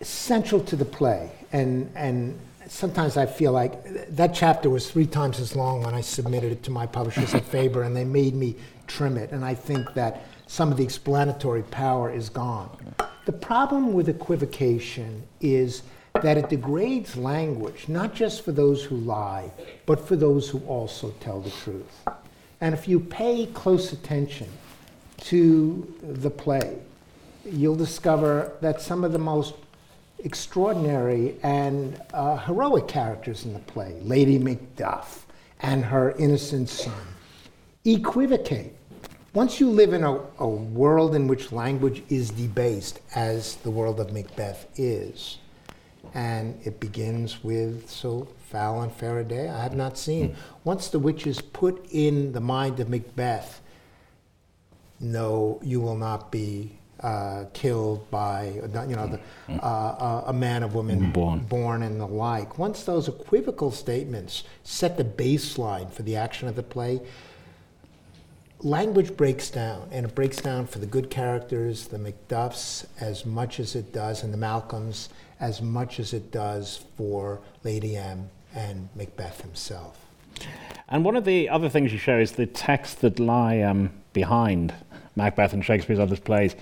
central 0.00 0.60
to 0.62 0.76
the 0.76 0.84
play, 0.84 1.30
and 1.52 1.90
and 1.94 2.38
sometimes 2.70 3.16
I 3.16 3.26
feel 3.26 3.52
like 3.52 3.82
that 4.14 4.32
chapter 4.32 4.70
was 4.70 4.90
three 4.90 5.06
times 5.06 5.40
as 5.40 5.56
long 5.56 5.82
when 5.82 5.92
I 5.92 6.00
submitted 6.00 6.52
it 6.52 6.62
to 6.64 6.70
my 6.70 6.86
publishers 6.86 7.34
at 7.34 7.44
Faber, 7.44 7.82
and 7.82 7.96
they 7.96 8.04
made 8.04 8.34
me 8.34 8.54
trim 8.86 9.16
it. 9.16 9.32
And 9.32 9.44
I 9.44 9.54
think 9.54 9.92
that 9.94 10.22
some 10.46 10.70
of 10.70 10.78
the 10.78 10.84
explanatory 10.84 11.64
power 11.64 12.12
is 12.12 12.28
gone. 12.28 12.70
The 13.26 13.32
problem 13.32 13.92
with 13.92 14.08
equivocation 14.08 15.24
is 15.40 15.82
that 16.22 16.38
it 16.38 16.48
degrades 16.48 17.16
language, 17.16 17.88
not 17.88 18.14
just 18.14 18.44
for 18.44 18.52
those 18.52 18.84
who 18.84 18.96
lie, 18.96 19.50
but 19.86 20.06
for 20.06 20.16
those 20.16 20.48
who 20.48 20.60
also 20.60 21.10
tell 21.20 21.40
the 21.40 21.50
truth. 21.50 22.08
And 22.60 22.72
if 22.72 22.86
you 22.86 23.00
pay 23.00 23.46
close 23.46 23.92
attention 23.92 24.48
to 25.18 25.92
the 26.02 26.30
play, 26.30 26.78
you'll 27.44 27.76
discover 27.76 28.52
that 28.60 28.80
some 28.80 29.02
of 29.02 29.12
the 29.12 29.18
most 29.18 29.54
extraordinary 30.24 31.36
and 31.42 32.00
uh, 32.12 32.36
heroic 32.36 32.88
characters 32.88 33.44
in 33.44 33.52
the 33.52 33.58
play, 33.60 33.98
Lady 34.02 34.38
Macduff 34.38 35.24
and 35.60 35.84
her 35.84 36.12
innocent 36.12 36.68
son, 36.68 36.94
equivocate. 37.84 38.74
Once 39.32 39.60
you 39.60 39.70
live 39.70 39.92
in 39.92 40.02
a, 40.02 40.20
a 40.38 40.48
world 40.48 41.14
in 41.14 41.28
which 41.28 41.52
language 41.52 42.02
is 42.08 42.30
debased, 42.30 43.00
as 43.14 43.56
the 43.56 43.70
world 43.70 44.00
of 44.00 44.12
Macbeth 44.12 44.66
is, 44.76 45.38
and 46.14 46.58
it 46.64 46.80
begins 46.80 47.44
with 47.44 47.88
so 47.88 48.26
foul 48.48 48.82
and 48.82 48.92
fair 48.92 49.20
a 49.20 49.24
day 49.24 49.48
I 49.48 49.62
have 49.62 49.74
not 49.74 49.96
seen. 49.96 50.34
Once 50.64 50.88
the 50.88 50.98
witch 50.98 51.26
is 51.26 51.40
put 51.40 51.86
in 51.90 52.32
the 52.32 52.40
mind 52.40 52.80
of 52.80 52.88
Macbeth, 52.88 53.60
no, 54.98 55.60
you 55.62 55.80
will 55.80 55.96
not 55.96 56.32
be 56.32 56.79
uh, 57.02 57.44
killed 57.52 58.10
by 58.10 58.52
you 58.54 58.96
know 58.96 59.06
the, 59.06 59.20
uh, 59.48 59.62
uh, 59.62 60.24
a 60.26 60.32
man, 60.32 60.62
of 60.62 60.74
woman 60.74 61.10
Born. 61.12 61.40
born, 61.40 61.82
and 61.82 62.00
the 62.00 62.06
like. 62.06 62.58
Once 62.58 62.84
those 62.84 63.08
equivocal 63.08 63.70
statements 63.70 64.44
set 64.64 64.96
the 64.96 65.04
baseline 65.04 65.90
for 65.90 66.02
the 66.02 66.16
action 66.16 66.48
of 66.48 66.56
the 66.56 66.62
play, 66.62 67.00
language 68.60 69.16
breaks 69.16 69.50
down, 69.50 69.88
and 69.90 70.06
it 70.06 70.14
breaks 70.14 70.38
down 70.38 70.66
for 70.66 70.78
the 70.78 70.86
good 70.86 71.10
characters, 71.10 71.88
the 71.88 71.98
Macduffs, 71.98 72.86
as 73.00 73.24
much 73.24 73.60
as 73.60 73.74
it 73.74 73.92
does, 73.92 74.22
and 74.22 74.32
the 74.32 74.38
Malcolms, 74.38 75.08
as 75.38 75.62
much 75.62 75.98
as 75.98 76.12
it 76.12 76.30
does 76.30 76.84
for 76.96 77.40
Lady 77.64 77.96
M 77.96 78.28
and 78.54 78.88
Macbeth 78.94 79.40
himself. 79.40 79.98
And 80.88 81.04
one 81.04 81.16
of 81.16 81.24
the 81.24 81.48
other 81.48 81.68
things 81.68 81.92
you 81.92 81.98
show 81.98 82.18
is 82.18 82.32
the 82.32 82.46
texts 82.46 82.96
that 82.96 83.18
lie 83.20 83.60
um, 83.60 83.90
behind 84.12 84.74
Macbeth 85.16 85.52
and 85.52 85.64
Shakespeare's 85.64 86.00
other 86.00 86.16
plays. 86.16 86.56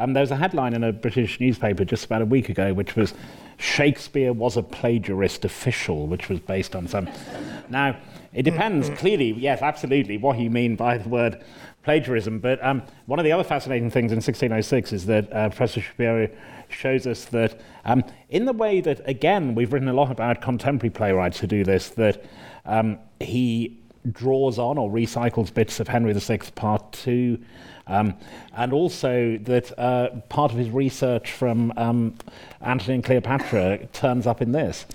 Um, 0.00 0.14
there 0.14 0.22
was 0.22 0.30
a 0.30 0.36
headline 0.36 0.72
in 0.72 0.82
a 0.82 0.92
British 0.94 1.38
newspaper 1.40 1.84
just 1.84 2.06
about 2.06 2.22
a 2.22 2.24
week 2.24 2.48
ago, 2.48 2.72
which 2.72 2.96
was 2.96 3.12
Shakespeare 3.58 4.32
was 4.32 4.56
a 4.56 4.62
plagiarist 4.62 5.44
official, 5.44 6.06
which 6.06 6.30
was 6.30 6.40
based 6.40 6.74
on 6.74 6.88
some. 6.88 7.06
now, 7.68 7.98
it 8.32 8.44
depends, 8.44 8.88
clearly, 8.90 9.32
yes, 9.32 9.60
absolutely, 9.60 10.16
what 10.16 10.38
you 10.38 10.48
mean 10.48 10.74
by 10.74 10.96
the 10.96 11.06
word 11.06 11.44
plagiarism. 11.82 12.38
But 12.38 12.64
um, 12.64 12.82
one 13.04 13.18
of 13.18 13.26
the 13.26 13.32
other 13.32 13.44
fascinating 13.44 13.90
things 13.90 14.10
in 14.10 14.16
1606 14.16 14.94
is 14.94 15.04
that 15.04 15.30
uh, 15.34 15.50
Professor 15.50 15.82
Shapiro 15.82 16.30
shows 16.70 17.06
us 17.06 17.26
that, 17.26 17.60
um, 17.84 18.02
in 18.30 18.46
the 18.46 18.54
way 18.54 18.80
that, 18.80 19.06
again, 19.06 19.54
we've 19.54 19.70
written 19.70 19.88
a 19.88 19.92
lot 19.92 20.10
about 20.10 20.40
contemporary 20.40 20.90
playwrights 20.90 21.40
who 21.40 21.46
do 21.46 21.62
this, 21.62 21.90
that 21.90 22.24
um, 22.64 22.98
he 23.18 23.78
draws 24.12 24.58
on 24.58 24.78
or 24.78 24.90
recycles 24.90 25.52
bits 25.52 25.80
of 25.80 25.88
Henry 25.88 26.12
VI 26.12 26.38
Part 26.54 26.92
2, 26.92 27.38
um, 27.86 28.14
and 28.56 28.72
also 28.72 29.38
that 29.42 29.78
uh, 29.78 30.10
part 30.28 30.52
of 30.52 30.58
his 30.58 30.70
research 30.70 31.32
from 31.32 31.72
um, 31.76 32.14
Antony 32.60 32.94
and 32.94 33.04
Cleopatra 33.04 33.86
turns 33.92 34.26
up 34.26 34.40
in 34.40 34.52
this. 34.52 34.86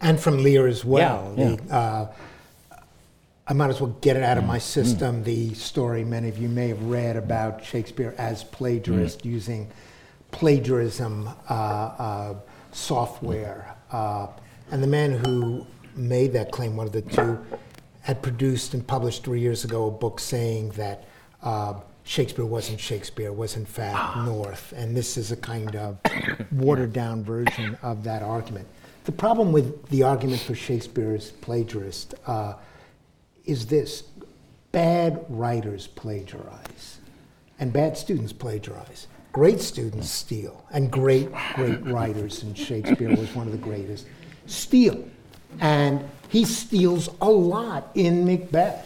And 0.00 0.18
from 0.18 0.42
Lear 0.42 0.66
as 0.66 0.84
well. 0.84 1.34
Yeah, 1.36 1.56
The, 1.56 1.74
uh, 1.74 2.12
I 3.48 3.54
might 3.54 3.70
as 3.70 3.80
well 3.80 3.96
get 4.02 4.16
it 4.16 4.22
out 4.22 4.36
of 4.36 4.44
my 4.44 4.58
system. 4.58 5.24
The 5.24 5.54
story 5.54 6.04
many 6.04 6.28
of 6.28 6.36
you 6.36 6.50
may 6.50 6.68
have 6.68 6.82
read 6.82 7.16
about 7.16 7.64
Shakespeare 7.64 8.14
as 8.18 8.44
plagiarist 8.44 9.24
using 9.24 9.70
plagiarism 10.30 11.30
uh, 11.48 11.52
uh, 11.52 12.34
software. 12.72 13.74
Uh, 13.90 14.26
and 14.70 14.82
the 14.82 14.86
man 14.86 15.12
who 15.12 15.66
made 15.96 16.34
that 16.34 16.52
claim, 16.52 16.76
one 16.76 16.86
of 16.86 16.92
the 16.92 17.00
two, 17.00 17.38
had 18.08 18.22
produced 18.22 18.72
and 18.72 18.86
published 18.86 19.22
three 19.22 19.38
years 19.38 19.64
ago 19.64 19.86
a 19.86 19.90
book 19.90 20.18
saying 20.18 20.70
that 20.70 21.04
uh, 21.42 21.74
Shakespeare 22.04 22.46
wasn't 22.46 22.80
Shakespeare, 22.80 23.34
was 23.34 23.54
in 23.54 23.66
fact 23.66 24.16
North. 24.24 24.72
And 24.74 24.96
this 24.96 25.18
is 25.18 25.30
a 25.30 25.36
kind 25.36 25.76
of 25.76 25.98
watered 26.50 26.94
down 26.94 27.22
version 27.22 27.76
of 27.82 28.04
that 28.04 28.22
argument. 28.22 28.66
The 29.04 29.12
problem 29.12 29.52
with 29.52 29.86
the 29.90 30.04
argument 30.04 30.40
for 30.40 30.54
Shakespeare's 30.54 31.32
plagiarist 31.32 32.14
uh, 32.26 32.54
is 33.44 33.66
this 33.66 34.04
bad 34.72 35.22
writers 35.28 35.86
plagiarize, 35.86 37.00
and 37.60 37.74
bad 37.74 37.98
students 37.98 38.32
plagiarize. 38.32 39.06
Great 39.32 39.60
students 39.60 40.08
steal, 40.08 40.64
and 40.72 40.90
great, 40.90 41.28
great 41.56 41.84
writers, 41.84 42.42
and 42.42 42.56
Shakespeare 42.56 43.10
was 43.14 43.34
one 43.34 43.44
of 43.44 43.52
the 43.52 43.58
greatest, 43.58 44.06
steal. 44.46 45.06
And 45.60 46.08
he 46.28 46.44
steals 46.44 47.08
a 47.20 47.30
lot 47.30 47.90
in 47.94 48.24
Macbeth. 48.24 48.84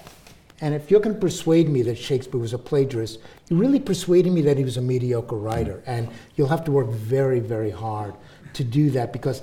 And 0.60 0.74
if 0.74 0.90
you 0.90 1.00
can 1.00 1.18
persuade 1.18 1.68
me 1.68 1.82
that 1.82 1.98
Shakespeare 1.98 2.40
was 2.40 2.54
a 2.54 2.58
plagiarist, 2.58 3.18
you're 3.48 3.58
really 3.58 3.80
persuading 3.80 4.32
me 4.32 4.42
that 4.42 4.56
he 4.56 4.64
was 4.64 4.76
a 4.76 4.80
mediocre 4.80 5.36
writer. 5.36 5.82
Mm. 5.86 5.88
And 5.88 6.08
you'll 6.36 6.48
have 6.48 6.64
to 6.64 6.70
work 6.70 6.88
very, 6.88 7.40
very 7.40 7.70
hard 7.70 8.14
to 8.54 8.62
do 8.62 8.90
that 8.90 9.12
because 9.12 9.42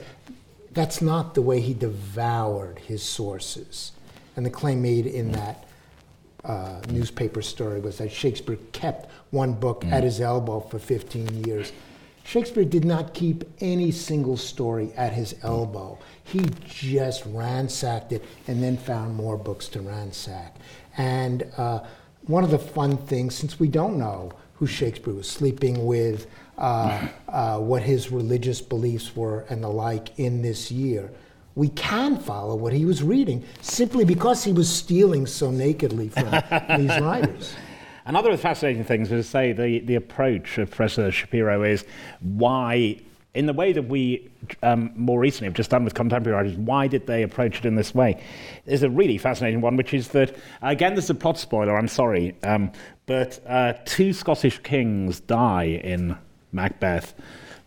that's 0.71 1.01
not 1.01 1.35
the 1.35 1.41
way 1.41 1.59
he 1.59 1.73
devoured 1.73 2.79
his 2.79 3.03
sources. 3.03 3.91
And 4.35 4.45
the 4.45 4.49
claim 4.49 4.81
made 4.81 5.07
in 5.07 5.31
mm. 5.31 5.33
that 5.33 5.67
uh, 6.45 6.81
newspaper 6.89 7.41
story 7.41 7.81
was 7.81 7.97
that 7.97 8.11
Shakespeare 8.11 8.57
kept 8.71 9.11
one 9.31 9.53
book 9.53 9.81
mm. 9.81 9.91
at 9.91 10.03
his 10.03 10.21
elbow 10.21 10.61
for 10.61 10.79
15 10.79 11.43
years. 11.43 11.73
Shakespeare 12.23 12.65
did 12.65 12.85
not 12.85 13.13
keep 13.13 13.43
any 13.59 13.91
single 13.91 14.37
story 14.37 14.91
at 14.95 15.13
his 15.13 15.35
elbow. 15.41 15.97
He 16.23 16.45
just 16.67 17.23
ransacked 17.27 18.11
it 18.11 18.23
and 18.47 18.61
then 18.61 18.77
found 18.77 19.15
more 19.15 19.37
books 19.37 19.67
to 19.69 19.81
ransack. 19.81 20.55
And 20.97 21.47
uh, 21.57 21.79
one 22.27 22.43
of 22.43 22.51
the 22.51 22.59
fun 22.59 22.97
things, 22.97 23.33
since 23.35 23.59
we 23.59 23.67
don't 23.67 23.97
know 23.97 24.31
who 24.55 24.67
Shakespeare 24.67 25.13
was 25.13 25.29
sleeping 25.29 25.85
with, 25.85 26.27
uh, 26.57 27.07
uh, 27.29 27.57
what 27.57 27.81
his 27.81 28.11
religious 28.11 28.61
beliefs 28.61 29.15
were, 29.15 29.45
and 29.49 29.63
the 29.63 29.69
like 29.69 30.19
in 30.19 30.41
this 30.41 30.69
year, 30.69 31.09
we 31.55 31.69
can 31.69 32.17
follow 32.17 32.55
what 32.55 32.73
he 32.73 32.85
was 32.85 33.01
reading 33.01 33.43
simply 33.61 34.05
because 34.05 34.43
he 34.43 34.51
was 34.53 34.69
stealing 34.69 35.25
so 35.25 35.51
nakedly 35.51 36.09
from 36.09 36.29
these 36.77 36.99
writers. 36.99 37.55
Another 38.09 38.31
of 38.31 38.37
the 38.37 38.41
fascinating 38.41 38.83
things 38.83 39.11
is 39.11 39.23
to 39.23 39.29
say 39.29 39.51
the, 39.51 39.81
the 39.81 39.93
approach 39.93 40.57
of 40.57 40.71
Professor 40.71 41.11
Shapiro 41.11 41.61
is 41.61 41.85
why, 42.21 42.99
in 43.35 43.45
the 43.45 43.53
way 43.53 43.71
that 43.71 43.83
we 43.83 44.31
um, 44.63 44.91
more 44.95 45.19
recently 45.19 45.45
have 45.45 45.53
just 45.53 45.69
done 45.69 45.83
with 45.83 45.93
contemporary 45.93 46.35
writers, 46.35 46.57
why 46.57 46.87
did 46.87 47.05
they 47.05 47.21
approach 47.21 47.59
it 47.59 47.65
in 47.65 47.75
this 47.75 47.93
way? 47.93 48.19
There's 48.65 48.81
a 48.81 48.89
really 48.89 49.19
fascinating 49.19 49.61
one, 49.61 49.77
which 49.77 49.93
is 49.93 50.07
that, 50.07 50.35
again, 50.63 50.95
this 50.95 51.03
is 51.03 51.11
a 51.11 51.15
plot 51.15 51.37
spoiler, 51.37 51.77
I'm 51.77 51.87
sorry, 51.87 52.35
um, 52.41 52.71
but 53.05 53.39
uh, 53.45 53.73
two 53.85 54.11
Scottish 54.11 54.57
kings 54.63 55.19
die 55.19 55.65
in 55.83 56.17
Macbeth. 56.51 57.13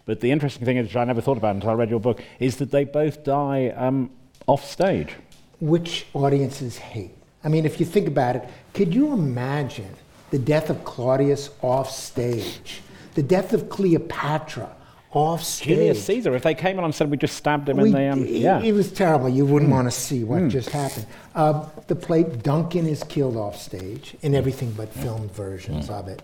But 0.06 0.18
the 0.18 0.32
interesting 0.32 0.64
thing, 0.64 0.76
which 0.76 0.96
I 0.96 1.04
never 1.04 1.20
thought 1.20 1.36
about 1.36 1.54
until 1.54 1.70
I 1.70 1.74
read 1.74 1.88
your 1.90 2.00
book, 2.00 2.20
is 2.40 2.56
that 2.56 2.72
they 2.72 2.82
both 2.82 3.22
die 3.22 3.68
um, 3.76 4.10
off 4.48 4.68
stage. 4.68 5.14
Which 5.60 6.04
audiences 6.14 6.78
hate. 6.78 7.14
I 7.44 7.48
mean, 7.48 7.64
if 7.64 7.78
you 7.78 7.86
think 7.86 8.08
about 8.08 8.34
it, 8.34 8.48
could 8.74 8.92
you 8.92 9.12
imagine 9.12 9.94
the 10.32 10.38
death 10.38 10.70
of 10.70 10.82
Claudius 10.84 11.50
off 11.60 11.90
stage, 11.90 12.80
the 13.14 13.22
death 13.22 13.52
of 13.52 13.68
Cleopatra 13.68 14.74
off 15.12 15.44
stage? 15.44 15.68
Julius 15.68 16.04
Caesar, 16.06 16.34
if 16.34 16.42
they 16.42 16.54
came 16.54 16.78
on 16.78 16.86
and 16.86 16.94
said 16.94 17.10
we 17.10 17.18
just 17.18 17.36
stabbed 17.36 17.68
him 17.68 17.78
in 17.78 17.92
the. 17.92 18.10
Um, 18.10 18.24
it, 18.24 18.30
yeah. 18.30 18.60
it 18.60 18.72
was 18.72 18.90
terrible. 18.90 19.28
You 19.28 19.44
wouldn't 19.44 19.70
want 19.70 19.86
to 19.86 19.92
see 19.92 20.24
what 20.24 20.48
just 20.48 20.70
happened. 20.70 21.06
Uh, 21.34 21.68
the 21.86 21.94
play 21.94 22.24
Duncan 22.24 22.86
is 22.86 23.04
killed 23.04 23.36
off 23.36 23.56
stage 23.56 24.16
in 24.22 24.34
everything 24.34 24.72
but 24.72 24.88
filmed 24.92 25.30
versions 25.30 25.90
of 25.90 26.08
it. 26.08 26.22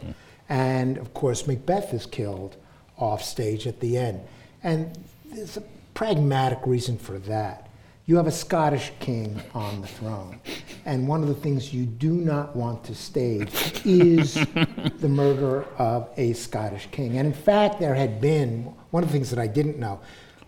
And 0.49 0.97
of 0.97 1.12
course, 1.12 1.47
Macbeth 1.47 1.92
is 1.92 2.07
killed 2.07 2.57
off 2.97 3.23
stage 3.23 3.66
at 3.66 3.81
the 3.81 3.99
end. 3.99 4.23
And 4.64 4.99
there's 5.27 5.59
a 5.59 5.62
pragmatic 5.92 6.61
reason 6.64 6.97
for 6.97 7.18
that. 7.18 7.67
You 8.09 8.16
have 8.16 8.27
a 8.27 8.33
Scottish 8.33 8.90
king 9.01 9.38
on 9.53 9.83
the 9.83 9.87
throne. 9.87 10.40
And 10.87 11.07
one 11.07 11.21
of 11.21 11.29
the 11.29 11.35
things 11.35 11.75
you 11.75 11.85
do 11.85 12.14
not 12.14 12.57
want 12.57 12.83
to 12.85 12.94
stage 12.94 13.51
is 13.85 14.33
the 15.01 15.11
murder 15.11 15.64
of 15.77 16.09
a 16.16 16.33
Scottish 16.33 16.88
king. 16.90 17.18
And 17.18 17.27
in 17.27 17.35
fact, 17.35 17.79
there 17.79 17.94
had 17.94 18.18
been, 18.18 18.73
one 18.92 19.03
of 19.03 19.11
the 19.11 19.12
things 19.12 19.29
that 19.29 19.38
I 19.38 19.47
didn't 19.47 19.79
know, 19.79 20.01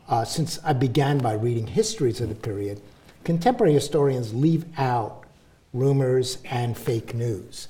uh, 0.08 0.24
since 0.24 0.58
I 0.64 0.72
began 0.72 1.18
by 1.18 1.34
reading 1.34 1.66
histories 1.66 2.22
of 2.22 2.30
the 2.30 2.34
period, 2.34 2.80
contemporary 3.24 3.74
historians 3.74 4.32
leave 4.32 4.64
out 4.78 5.26
rumors 5.74 6.38
and 6.46 6.78
fake 6.78 7.12
news. 7.12 7.68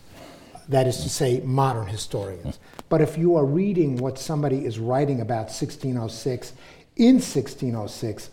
That 0.68 0.86
is 0.86 0.98
to 0.98 1.08
say, 1.08 1.40
modern 1.40 1.88
historians. 1.88 2.60
But 2.88 3.00
if 3.00 3.18
you 3.18 3.34
are 3.34 3.44
reading 3.44 3.96
what 3.96 4.20
somebody 4.20 4.64
is 4.64 4.78
writing 4.78 5.20
about 5.20 5.46
1606 5.46 6.52
in 6.94 7.14
1606, 7.14 8.30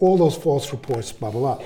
all 0.00 0.16
those 0.16 0.36
false 0.36 0.72
reports 0.72 1.12
bubble 1.12 1.46
up. 1.46 1.62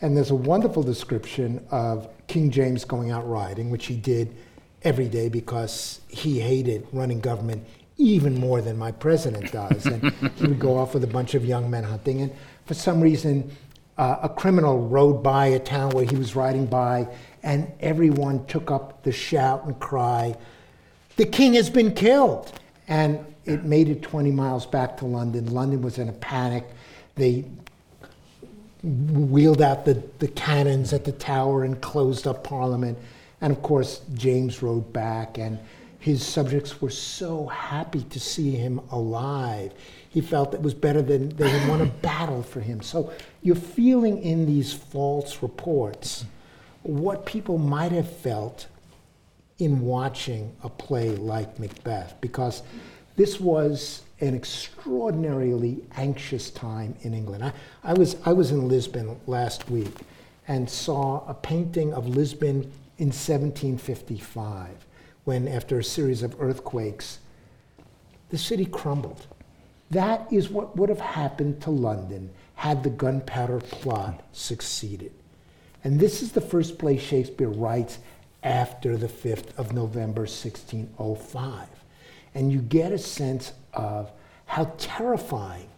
And 0.00 0.16
there's 0.16 0.30
a 0.30 0.36
wonderful 0.36 0.82
description 0.82 1.66
of 1.70 2.08
King 2.28 2.50
James 2.50 2.84
going 2.84 3.10
out 3.10 3.28
riding, 3.28 3.70
which 3.70 3.86
he 3.86 3.96
did 3.96 4.36
every 4.82 5.08
day 5.08 5.28
because 5.28 6.00
he 6.08 6.38
hated 6.38 6.86
running 6.92 7.20
government 7.20 7.66
even 7.96 8.38
more 8.38 8.60
than 8.60 8.78
my 8.78 8.92
president 8.92 9.50
does. 9.50 9.86
And 9.86 10.12
he 10.36 10.46
would 10.46 10.60
go 10.60 10.78
off 10.78 10.94
with 10.94 11.02
a 11.02 11.08
bunch 11.08 11.34
of 11.34 11.44
young 11.44 11.68
men 11.68 11.82
hunting. 11.82 12.20
And 12.20 12.32
for 12.66 12.74
some 12.74 13.00
reason, 13.00 13.50
uh, 13.96 14.20
a 14.22 14.28
criminal 14.28 14.86
rode 14.86 15.22
by 15.22 15.46
a 15.46 15.58
town 15.58 15.90
where 15.90 16.04
he 16.04 16.14
was 16.14 16.36
riding 16.36 16.66
by, 16.66 17.08
and 17.42 17.72
everyone 17.80 18.46
took 18.46 18.70
up 18.70 19.02
the 19.02 19.10
shout 19.10 19.64
and 19.64 19.78
cry, 19.80 20.36
The 21.16 21.26
king 21.26 21.54
has 21.54 21.68
been 21.68 21.92
killed! 21.92 22.52
And 22.86 23.24
it 23.44 23.64
made 23.64 23.88
it 23.88 24.02
20 24.02 24.30
miles 24.30 24.64
back 24.64 24.96
to 24.98 25.06
London. 25.06 25.52
London 25.52 25.82
was 25.82 25.98
in 25.98 26.08
a 26.08 26.12
panic. 26.12 26.64
They 27.16 27.44
wheeled 28.82 29.60
out 29.60 29.84
the, 29.84 30.02
the 30.18 30.28
cannons 30.28 30.92
at 30.92 31.04
the 31.04 31.12
tower 31.12 31.64
and 31.64 31.80
closed 31.80 32.26
up 32.26 32.44
Parliament. 32.44 32.98
And 33.40 33.52
of 33.52 33.62
course, 33.62 34.00
James 34.14 34.62
rode 34.62 34.92
back, 34.92 35.38
and 35.38 35.58
his 35.98 36.24
subjects 36.24 36.80
were 36.80 36.90
so 36.90 37.46
happy 37.46 38.02
to 38.02 38.20
see 38.20 38.52
him 38.52 38.80
alive. 38.90 39.72
He 40.10 40.20
felt 40.20 40.54
it 40.54 40.62
was 40.62 40.74
better 40.74 41.02
than 41.02 41.30
they 41.30 41.48
had 41.48 41.68
won 41.68 41.80
a 41.80 41.86
battle 42.02 42.42
for 42.42 42.60
him. 42.60 42.80
So 42.80 43.12
you're 43.42 43.56
feeling 43.56 44.22
in 44.22 44.46
these 44.46 44.72
false 44.72 45.42
reports 45.42 46.24
what 46.82 47.26
people 47.26 47.58
might 47.58 47.92
have 47.92 48.10
felt 48.10 48.66
in 49.58 49.80
watching 49.80 50.54
a 50.62 50.68
play 50.68 51.10
like 51.10 51.58
Macbeth, 51.58 52.14
because 52.20 52.62
this 53.16 53.40
was 53.40 54.02
an 54.20 54.34
extraordinarily 54.34 55.84
anxious 55.96 56.50
time 56.50 56.94
in 57.02 57.14
England. 57.14 57.44
I, 57.44 57.52
I, 57.84 57.92
was, 57.92 58.16
I 58.24 58.32
was 58.32 58.50
in 58.50 58.68
Lisbon 58.68 59.18
last 59.26 59.70
week 59.70 59.94
and 60.48 60.68
saw 60.68 61.24
a 61.28 61.34
painting 61.34 61.92
of 61.92 62.08
Lisbon 62.08 62.72
in 62.98 63.08
1755, 63.08 64.86
when, 65.24 65.46
after 65.46 65.78
a 65.78 65.84
series 65.84 66.22
of 66.22 66.34
earthquakes, 66.40 67.18
the 68.30 68.38
city 68.38 68.64
crumbled. 68.64 69.26
That 69.90 70.30
is 70.32 70.48
what 70.48 70.76
would 70.76 70.88
have 70.88 71.00
happened 71.00 71.62
to 71.62 71.70
London 71.70 72.30
had 72.56 72.82
the 72.82 72.90
gunpowder 72.90 73.60
plot 73.60 74.22
succeeded. 74.32 75.12
And 75.84 76.00
this 76.00 76.22
is 76.22 76.32
the 76.32 76.40
first 76.40 76.76
play 76.76 76.98
Shakespeare 76.98 77.48
writes 77.48 77.98
after 78.42 78.96
the 78.96 79.06
5th 79.06 79.56
of 79.56 79.72
November, 79.72 80.22
1605. 80.22 81.68
And 82.34 82.52
you 82.52 82.60
get 82.60 82.92
a 82.92 82.98
sense 82.98 83.52
of 83.74 84.10
how 84.46 84.64
terrifying 84.78 85.68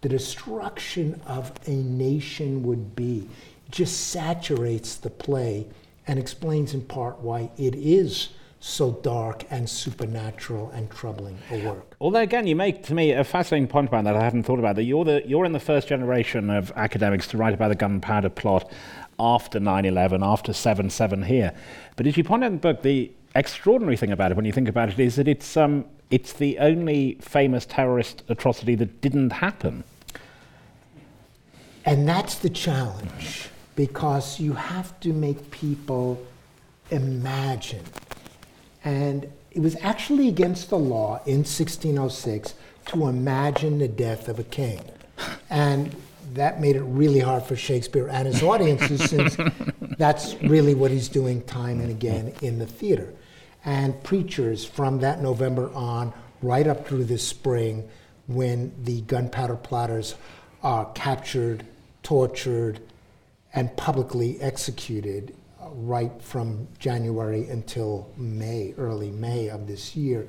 the 0.00 0.08
destruction 0.08 1.20
of 1.26 1.52
a 1.66 1.70
nation 1.70 2.62
would 2.62 2.94
be. 2.94 3.28
Just 3.70 4.08
saturates 4.08 4.96
the 4.96 5.10
play 5.10 5.66
and 6.06 6.18
explains 6.18 6.74
in 6.74 6.82
part 6.82 7.18
why 7.20 7.50
it 7.56 7.74
is 7.74 8.30
so 8.60 8.92
dark 9.02 9.44
and 9.50 9.68
supernatural 9.68 10.70
and 10.70 10.90
troubling 10.90 11.38
a 11.50 11.64
work. 11.66 11.96
Although 12.00 12.20
again, 12.20 12.46
you 12.46 12.56
make 12.56 12.82
to 12.84 12.94
me 12.94 13.12
a 13.12 13.22
fascinating 13.22 13.68
point 13.68 13.88
about 13.88 14.04
that 14.04 14.16
I 14.16 14.22
hadn't 14.22 14.44
thought 14.44 14.58
about. 14.58 14.76
That 14.76 14.84
you're 14.84 15.04
the 15.04 15.22
you're 15.26 15.44
in 15.44 15.52
the 15.52 15.60
first 15.60 15.88
generation 15.88 16.50
of 16.50 16.72
academics 16.74 17.26
to 17.28 17.36
write 17.36 17.54
about 17.54 17.68
the 17.68 17.74
gunpowder 17.74 18.30
plot 18.30 18.70
after 19.18 19.58
9/11, 19.60 20.22
after 20.22 20.52
7/7 20.52 21.24
here. 21.24 21.52
But 21.96 22.06
as 22.06 22.16
you 22.16 22.24
point 22.24 22.44
out 22.44 22.48
in 22.48 22.52
the 22.54 22.60
book, 22.60 22.82
the 22.82 23.12
extraordinary 23.34 23.96
thing 23.96 24.12
about 24.12 24.30
it, 24.30 24.36
when 24.36 24.46
you 24.46 24.52
think 24.52 24.68
about 24.68 24.88
it, 24.88 24.98
is 24.98 25.16
that 25.16 25.28
it's 25.28 25.56
um, 25.56 25.84
it's 26.10 26.32
the 26.32 26.58
only 26.58 27.18
famous 27.20 27.66
terrorist 27.66 28.22
atrocity 28.28 28.74
that 28.76 29.00
didn't 29.00 29.30
happen. 29.30 29.84
And 31.84 32.08
that's 32.08 32.36
the 32.36 32.50
challenge, 32.50 33.48
because 33.74 34.40
you 34.40 34.54
have 34.54 34.98
to 35.00 35.12
make 35.12 35.50
people 35.50 36.24
imagine. 36.90 37.84
And 38.84 39.30
it 39.50 39.60
was 39.60 39.76
actually 39.82 40.28
against 40.28 40.70
the 40.70 40.78
law 40.78 41.20
in 41.26 41.38
1606 41.38 42.54
to 42.86 43.06
imagine 43.06 43.78
the 43.78 43.88
death 43.88 44.28
of 44.28 44.38
a 44.38 44.44
king. 44.44 44.80
And 45.48 45.94
that 46.34 46.60
made 46.60 46.76
it 46.76 46.82
really 46.82 47.20
hard 47.20 47.44
for 47.44 47.56
Shakespeare 47.56 48.08
and 48.08 48.26
his 48.26 48.42
audiences 48.42 49.08
since 49.08 49.36
that's 49.96 50.34
really 50.42 50.74
what 50.74 50.90
he's 50.90 51.08
doing 51.08 51.42
time 51.42 51.80
and 51.80 51.90
again 51.90 52.32
in 52.42 52.58
the 52.58 52.66
theater. 52.66 53.12
And 53.66 54.00
preachers 54.04 54.64
from 54.64 55.00
that 55.00 55.20
November 55.20 55.70
on, 55.74 56.14
right 56.40 56.66
up 56.66 56.86
through 56.86 57.04
this 57.04 57.26
spring, 57.26 57.88
when 58.28 58.72
the 58.84 59.00
gunpowder 59.02 59.56
plotters 59.56 60.14
are 60.62 60.86
captured, 60.92 61.66
tortured, 62.02 62.80
and 63.54 63.76
publicly 63.76 64.40
executed 64.40 65.34
uh, 65.60 65.68
right 65.70 66.12
from 66.22 66.68
January 66.78 67.48
until 67.48 68.08
May, 68.16 68.74
early 68.78 69.10
May 69.10 69.48
of 69.48 69.66
this 69.66 69.96
year. 69.96 70.28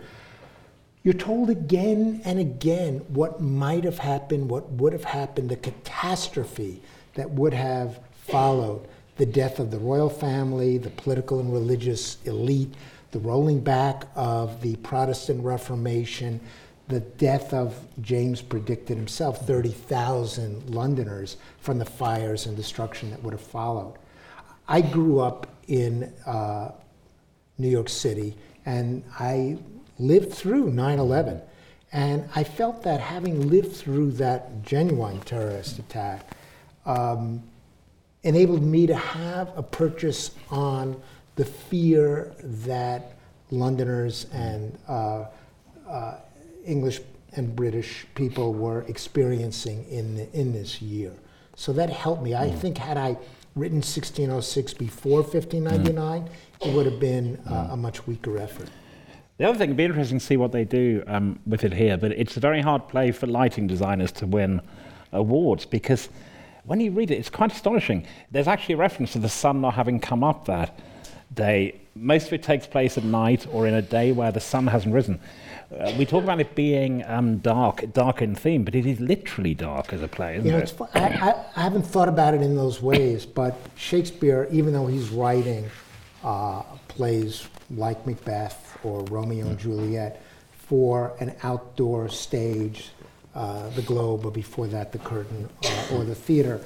You're 1.04 1.13
told 1.13 1.50
again 1.50 2.21
and 2.26 2.39
again 2.39 3.06
what 3.10 3.39
might 3.39 3.84
have 3.84 4.00
happened, 4.00 4.50
what 4.50 4.69
would 4.71 4.93
have 4.93 5.04
happened, 5.04 5.50
the 5.50 5.56
catastrophe 5.56 6.82
that 7.13 7.30
would 7.30 7.54
have 7.54 8.00
followed 8.13 8.88
the 9.17 9.26
death 9.26 9.60
of 9.60 9.71
the 9.71 9.80
royal 9.80 10.10
family, 10.10 10.78
the 10.78 10.89
political 10.91 11.39
and 11.39 11.52
religious 11.52 12.17
elite, 12.26 12.73
the 13.12 13.20
rolling 13.20 13.60
back 13.62 14.06
of 14.15 14.62
the 14.62 14.76
Protestant 14.78 15.43
Reformation, 15.43 16.39
the 16.88 17.00
death 17.00 17.54
of 17.54 17.76
James 18.02 18.41
predicted 18.41 18.98
himself, 18.98 19.46
30,000 19.46 20.70
Londoners 20.70 21.38
from 21.60 21.80
the 21.80 21.86
fires 21.86 22.46
and 22.46 22.56
destruction 22.56 23.10
that 23.12 23.22
would 23.24 23.34
have 23.34 23.41
followed. 23.41 23.96
I 24.67 24.82
grew 24.82 25.20
up 25.20 25.48
in 25.67 26.13
uh, 26.26 26.72
New 27.58 27.70
York 27.70 27.89
City, 27.89 28.36
and 28.65 29.04
I 29.20 29.58
lived 30.00 30.34
through 30.34 30.72
9 30.72 31.00
11. 31.00 31.41
And 31.93 32.28
I 32.36 32.43
felt 32.43 32.84
that 32.84 33.00
having 33.00 33.50
lived 33.50 33.76
through 33.76 34.12
that 34.13 34.63
genuine 34.63 35.22
terrorist 35.22 35.80
attack 35.80 36.36
um, 36.86 37.41
enabled 38.24 38.62
me 38.62 38.88
to 38.88 38.96
have 38.96 39.58
a 39.58 39.63
purchase 39.63 40.32
on 40.52 41.02
the 41.38 41.45
fear 41.45 42.34
that 42.41 43.13
Londoners 43.52 44.26
and 44.34 44.78
uh, 44.89 45.26
uh, 45.88 46.17
English 46.65 47.00
and 47.34 47.56
British 47.56 48.06
people 48.15 48.54
were 48.54 48.82
experiencing 48.84 49.86
in, 49.89 50.15
the, 50.15 50.32
in 50.38 50.52
this 50.52 50.82
year. 50.82 51.13
So 51.56 51.71
that 51.73 51.89
helped 51.89 52.23
me. 52.23 52.36
I 52.36 52.50
mm. 52.50 52.60
think 52.60 52.78
had 52.78 52.97
I 52.97 53.17
written 53.56 53.78
1606 53.78 54.73
before 54.73 55.21
1599, 55.21 56.23
mm. 56.23 56.67
it 56.67 56.76
would 56.76 56.86
have 56.86 57.00
been 57.00 57.39
uh, 57.50 57.69
a 57.71 57.78
much 57.78 58.06
weaker 58.08 58.38
effort. 58.38 58.69
The 59.38 59.45
other 59.47 59.58
thing, 59.58 59.69
it'd 59.69 59.78
be 59.78 59.86
interesting 59.86 60.17
to 60.17 60.26
see 60.26 60.38
what 60.38 60.52
they 60.52 60.65
do 60.65 61.04
um, 61.06 61.39
with 61.45 61.63
it 61.63 61.73
here, 61.73 61.95
but 61.97 62.12
it's 62.12 62.36
a 62.38 62.39
very 62.39 62.62
hard 62.62 62.88
play 62.88 63.12
for 63.12 63.28
lighting 63.28 63.67
designers 63.67 64.12
to 64.13 64.26
win 64.26 64.62
awards 65.12 65.65
because 65.65 66.10
when 66.63 66.80
you 66.80 66.91
read 66.91 67.12
it, 67.12 67.15
it's 67.15 67.30
quite 67.30 67.52
astonishing. 67.52 68.06
There's 68.32 68.47
actually 68.47 68.73
a 68.73 68.78
reference 68.78 69.13
to 69.13 69.19
the 69.19 69.30
sun 69.30 69.62
not 69.62 69.76
having 69.76 70.00
come 70.00 70.23
up 70.23 70.45
that 70.45 70.80
day. 71.33 71.79
Most 71.95 72.27
of 72.27 72.33
it 72.33 72.43
takes 72.43 72.67
place 72.67 72.97
at 72.97 73.03
night 73.03 73.47
or 73.51 73.67
in 73.67 73.73
a 73.73 73.81
day 73.81 74.11
where 74.11 74.31
the 74.31 74.39
sun 74.39 74.67
hasn't 74.67 74.93
risen. 74.93 75.19
Uh, 75.69 75.91
we 75.97 76.05
talk 76.05 76.23
about 76.23 76.39
it 76.39 76.55
being 76.55 77.03
um, 77.05 77.37
dark, 77.39 77.91
dark 77.91 78.21
in 78.21 78.33
theme, 78.35 78.63
but 78.63 78.73
it 78.73 78.85
is 78.85 78.99
literally 79.01 79.53
dark 79.53 79.91
as 79.91 80.01
a 80.01 80.07
play, 80.07 80.37
isn't 80.37 80.45
you 80.45 80.51
know, 80.53 80.59
it? 80.59 80.73
I, 80.93 80.99
I, 80.99 81.45
I, 81.57 81.61
haven't 81.61 81.85
thought 81.85 82.07
about 82.07 82.33
it 82.33 82.41
in 82.41 82.55
those 82.55 82.81
ways, 82.81 83.25
but 83.25 83.57
Shakespeare, 83.75 84.47
even 84.49 84.71
though 84.71 84.87
he's 84.87 85.09
writing 85.09 85.69
uh, 86.23 86.61
plays 86.87 87.47
like 87.69 88.05
Macbeth 88.07 88.77
or 88.83 89.03
Romeo 89.05 89.47
and 89.47 89.59
Juliet 89.59 90.21
for 90.51 91.13
an 91.19 91.35
outdoor 91.43 92.07
stage, 92.07 92.91
uh, 93.35 93.69
the 93.71 93.81
Globe, 93.81 94.25
or 94.25 94.31
before 94.31 94.67
that, 94.67 94.91
the 94.91 94.99
Curtain, 94.99 95.49
uh, 95.65 95.95
or 95.95 96.03
the 96.05 96.15
theater, 96.15 96.61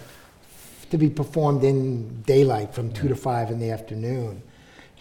to 0.91 0.97
be 0.97 1.10
performed 1.10 1.63
in 1.63 2.21
daylight 2.21 2.74
from 2.74 2.91
2 2.93 3.08
to 3.08 3.15
5 3.15 3.50
in 3.50 3.60
the 3.60 3.71
afternoon. 3.71 4.41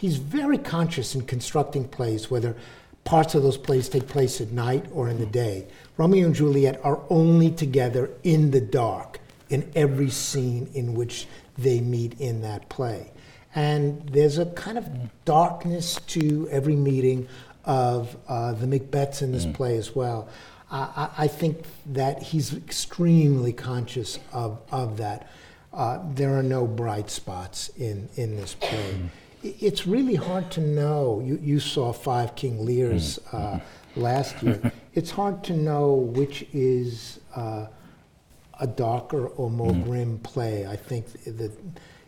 He's 0.01 0.17
very 0.17 0.57
conscious 0.57 1.15
in 1.15 1.27
constructing 1.27 1.87
plays, 1.87 2.31
whether 2.31 2.57
parts 3.05 3.35
of 3.35 3.43
those 3.43 3.59
plays 3.59 3.87
take 3.87 4.09
place 4.09 4.41
at 4.41 4.51
night 4.51 4.87
or 4.95 5.11
in 5.11 5.19
the 5.19 5.27
day. 5.27 5.67
Romeo 5.99 6.25
and 6.25 6.35
Juliet 6.35 6.81
are 6.83 7.03
only 7.11 7.51
together 7.51 8.09
in 8.23 8.51
the 8.51 8.63
dark 8.63 9.21
in 9.51 9.71
every 9.77 10.09
scene 10.09 10.71
in 10.73 10.95
which 10.95 11.27
they 11.59 11.83
meet 11.83 12.19
in 12.19 12.41
that 12.41 12.71
play. 12.71 13.13
And 13.55 14.09
there's 14.09 14.39
a 14.39 14.47
kind 14.47 14.79
of 14.79 14.89
darkness 15.27 15.97
to 16.07 16.49
every 16.51 16.77
meeting 16.77 17.29
of 17.67 18.17
uh, 18.27 18.53
the 18.53 18.67
Macbeths 18.67 19.21
in 19.21 19.33
this 19.33 19.45
mm. 19.45 19.53
play 19.53 19.77
as 19.77 19.95
well. 19.95 20.31
I, 20.71 21.11
I, 21.19 21.29
think 21.29 21.67
that 21.93 22.23
he's 22.23 22.55
extremely 22.55 23.53
conscious 23.53 24.19
of, 24.33 24.63
of 24.73 24.97
that. 24.97 25.31
Uh, 25.75 25.99
there 26.15 26.39
are 26.39 26.43
no 26.43 26.67
bright 26.67 27.11
spots 27.11 27.69
in, 27.77 28.09
in 28.15 28.37
this 28.37 28.55
play. 28.55 28.95
Mm. 28.95 29.09
It's 29.43 29.87
really 29.87 30.17
hard 30.17 30.51
to 30.53 30.61
know. 30.61 31.23
You, 31.25 31.39
you 31.43 31.61
saw 31.61 31.93
Five 31.93 32.35
King 32.37 32.65
Lears 32.65 33.19
mm. 33.31 33.57
uh, 33.57 33.61
last 33.97 34.43
year. 34.43 34.73
it's 34.95 35.11
hard 35.11 35.43
to 35.45 35.55
know 35.55 35.95
which 35.95 36.47
is 36.53 37.21
uh, 37.35 37.67
a 38.61 38.67
darker 38.67 39.27
or 39.29 39.51
more 39.51 39.73
mm. 39.73 39.85
grim 39.85 40.19
play. 40.19 40.67
I 40.67 40.77
think 40.77 41.07
that 41.25 41.53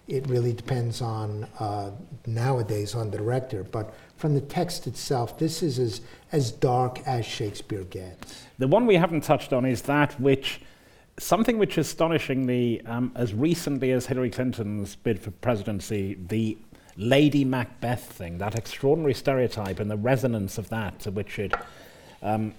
it 0.08 0.26
really 0.28 0.52
depends 0.52 1.00
on 1.00 1.46
uh, 1.58 1.90
nowadays 2.26 2.94
on 2.94 3.10
the 3.10 3.16
director. 3.18 3.64
But 3.64 3.94
from 4.16 4.34
the 4.34 4.40
text 4.40 4.86
itself, 4.86 5.38
this 5.38 5.62
is 5.62 5.78
as, 5.78 6.00
as 6.32 6.50
dark 6.50 7.00
as 7.06 7.24
Shakespeare 7.24 7.84
gets. 7.84 8.44
The 8.58 8.68
one 8.68 8.86
we 8.86 8.96
haven't 8.96 9.22
touched 9.22 9.52
on 9.52 9.64
is 9.64 9.82
that 9.82 10.18
which, 10.20 10.60
something 11.18 11.56
which 11.56 11.78
astonishingly, 11.78 12.84
um, 12.84 13.12
as 13.14 13.32
recently 13.32 13.90
as 13.92 14.06
Hillary 14.06 14.30
Clinton's 14.30 14.96
bid 14.96 15.18
for 15.18 15.30
presidency, 15.30 16.18
the 16.28 16.58
Lady 16.96 17.44
Macbeth 17.44 18.04
thing, 18.04 18.38
that 18.38 18.54
extraordinary 18.54 19.14
stereotype 19.14 19.80
and 19.80 19.90
the 19.90 19.96
resonance 19.96 20.58
of 20.58 20.68
that 20.68 21.00
to 21.00 21.10
which 21.10 21.38
it. 21.38 21.54
Um, 22.22 22.54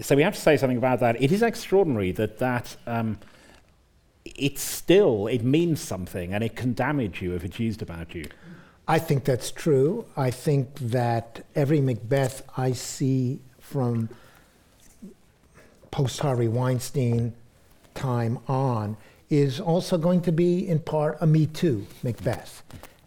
so 0.00 0.14
we 0.14 0.22
have 0.22 0.34
to 0.34 0.40
say 0.40 0.56
something 0.56 0.78
about 0.78 1.00
that. 1.00 1.20
It 1.20 1.32
is 1.32 1.42
extraordinary 1.42 2.12
that 2.12 2.38
that. 2.38 2.76
Um, 2.86 3.18
it's 4.36 4.62
still, 4.62 5.26
it 5.26 5.42
means 5.42 5.80
something 5.80 6.34
and 6.34 6.44
it 6.44 6.56
can 6.56 6.74
damage 6.74 7.22
you 7.22 7.34
if 7.34 7.44
it's 7.44 7.58
used 7.58 7.82
about 7.82 8.14
you. 8.14 8.26
I 8.86 8.98
think 8.98 9.24
that's 9.24 9.50
true. 9.50 10.06
I 10.16 10.30
think 10.30 10.74
that 10.80 11.44
every 11.54 11.80
Macbeth 11.80 12.42
I 12.56 12.72
see 12.72 13.40
from 13.58 14.08
post 15.90 16.20
Harvey 16.20 16.48
Weinstein 16.48 17.34
time 17.94 18.38
on 18.48 18.96
is 19.28 19.60
also 19.60 19.98
going 19.98 20.22
to 20.22 20.32
be, 20.32 20.66
in 20.66 20.78
part, 20.78 21.18
a 21.20 21.26
Me 21.26 21.46
Too 21.46 21.86
Macbeth. 22.02 22.62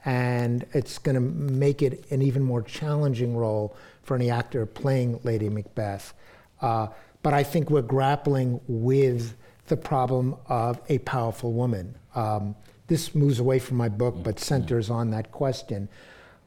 And 0.05 0.65
it's 0.73 0.97
going 0.97 1.15
to 1.15 1.21
make 1.21 1.81
it 1.81 2.05
an 2.11 2.21
even 2.21 2.41
more 2.41 2.61
challenging 2.61 3.35
role 3.35 3.75
for 4.03 4.15
any 4.15 4.29
actor 4.29 4.65
playing 4.65 5.19
Lady 5.23 5.49
Macbeth. 5.49 6.13
Uh, 6.61 6.87
but 7.23 7.33
I 7.33 7.43
think 7.43 7.69
we're 7.69 7.81
grappling 7.81 8.59
with 8.67 9.35
the 9.67 9.77
problem 9.77 10.35
of 10.47 10.81
a 10.89 10.97
powerful 10.99 11.53
woman. 11.53 11.95
Um, 12.15 12.55
this 12.87 13.15
moves 13.15 13.39
away 13.39 13.59
from 13.59 13.77
my 13.77 13.89
book, 13.89 14.15
but 14.23 14.39
centers 14.39 14.89
on 14.89 15.11
that 15.11 15.31
question. 15.31 15.87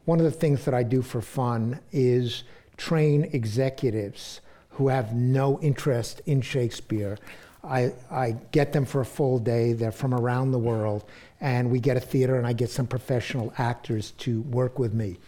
One 0.05 0.19
of 0.19 0.25
the 0.25 0.31
things 0.31 0.65
that 0.67 0.75
I 0.75 0.83
do 0.83 1.01
for 1.01 1.23
fun 1.23 1.81
is 1.93 2.45
train 2.77 3.25
executives 3.33 4.41
who 4.71 4.89
have 4.89 5.15
no 5.15 5.59
interest 5.61 6.21
in 6.27 6.43
Shakespeare. 6.43 7.17
I, 7.63 7.95
I 8.11 8.33
get 8.53 8.73
them 8.73 8.85
for 8.85 9.01
a 9.01 9.07
full 9.07 9.39
day. 9.39 9.73
They're 9.73 9.93
from 9.93 10.13
around 10.13 10.51
the 10.51 10.59
world. 10.59 11.05
And 11.41 11.71
we 11.71 11.81
get 11.81 11.97
a 11.97 12.01
theater, 12.01 12.37
and 12.37 12.47
I 12.47 12.53
get 12.53 12.71
some 12.71 12.87
professional 12.87 13.53
actors 13.59 14.13
to 14.19 14.41
work 14.43 14.79
with 14.79 14.95
me. 14.95 15.19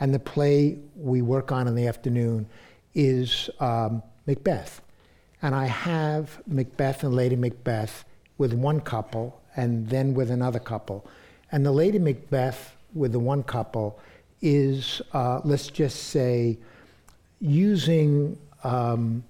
And 0.00 0.12
the 0.12 0.18
play 0.18 0.78
we 0.96 1.22
work 1.22 1.52
on 1.52 1.68
in 1.68 1.74
the 1.74 1.86
afternoon 1.86 2.46
is 2.94 3.48
um, 3.60 4.02
Macbeth. 4.26 4.80
And 5.40 5.54
I 5.54 5.66
have 5.66 6.40
Macbeth 6.46 7.04
and 7.04 7.14
Lady 7.14 7.36
Macbeth 7.36 8.04
with 8.38 8.52
one 8.52 8.80
couple 8.80 9.40
and 9.56 9.88
then 9.88 10.14
with 10.14 10.30
another 10.30 10.58
couple. 10.58 11.06
And 11.50 11.64
the 11.64 11.72
Lady 11.72 11.98
Macbeth 11.98 12.74
with 12.94 13.12
the 13.12 13.18
one 13.20 13.42
couple 13.42 13.98
is, 14.40 15.00
uh, 15.12 15.40
let's 15.44 15.68
just 15.68 16.08
say, 16.08 16.58
using 17.40 18.38
um, 18.64 19.24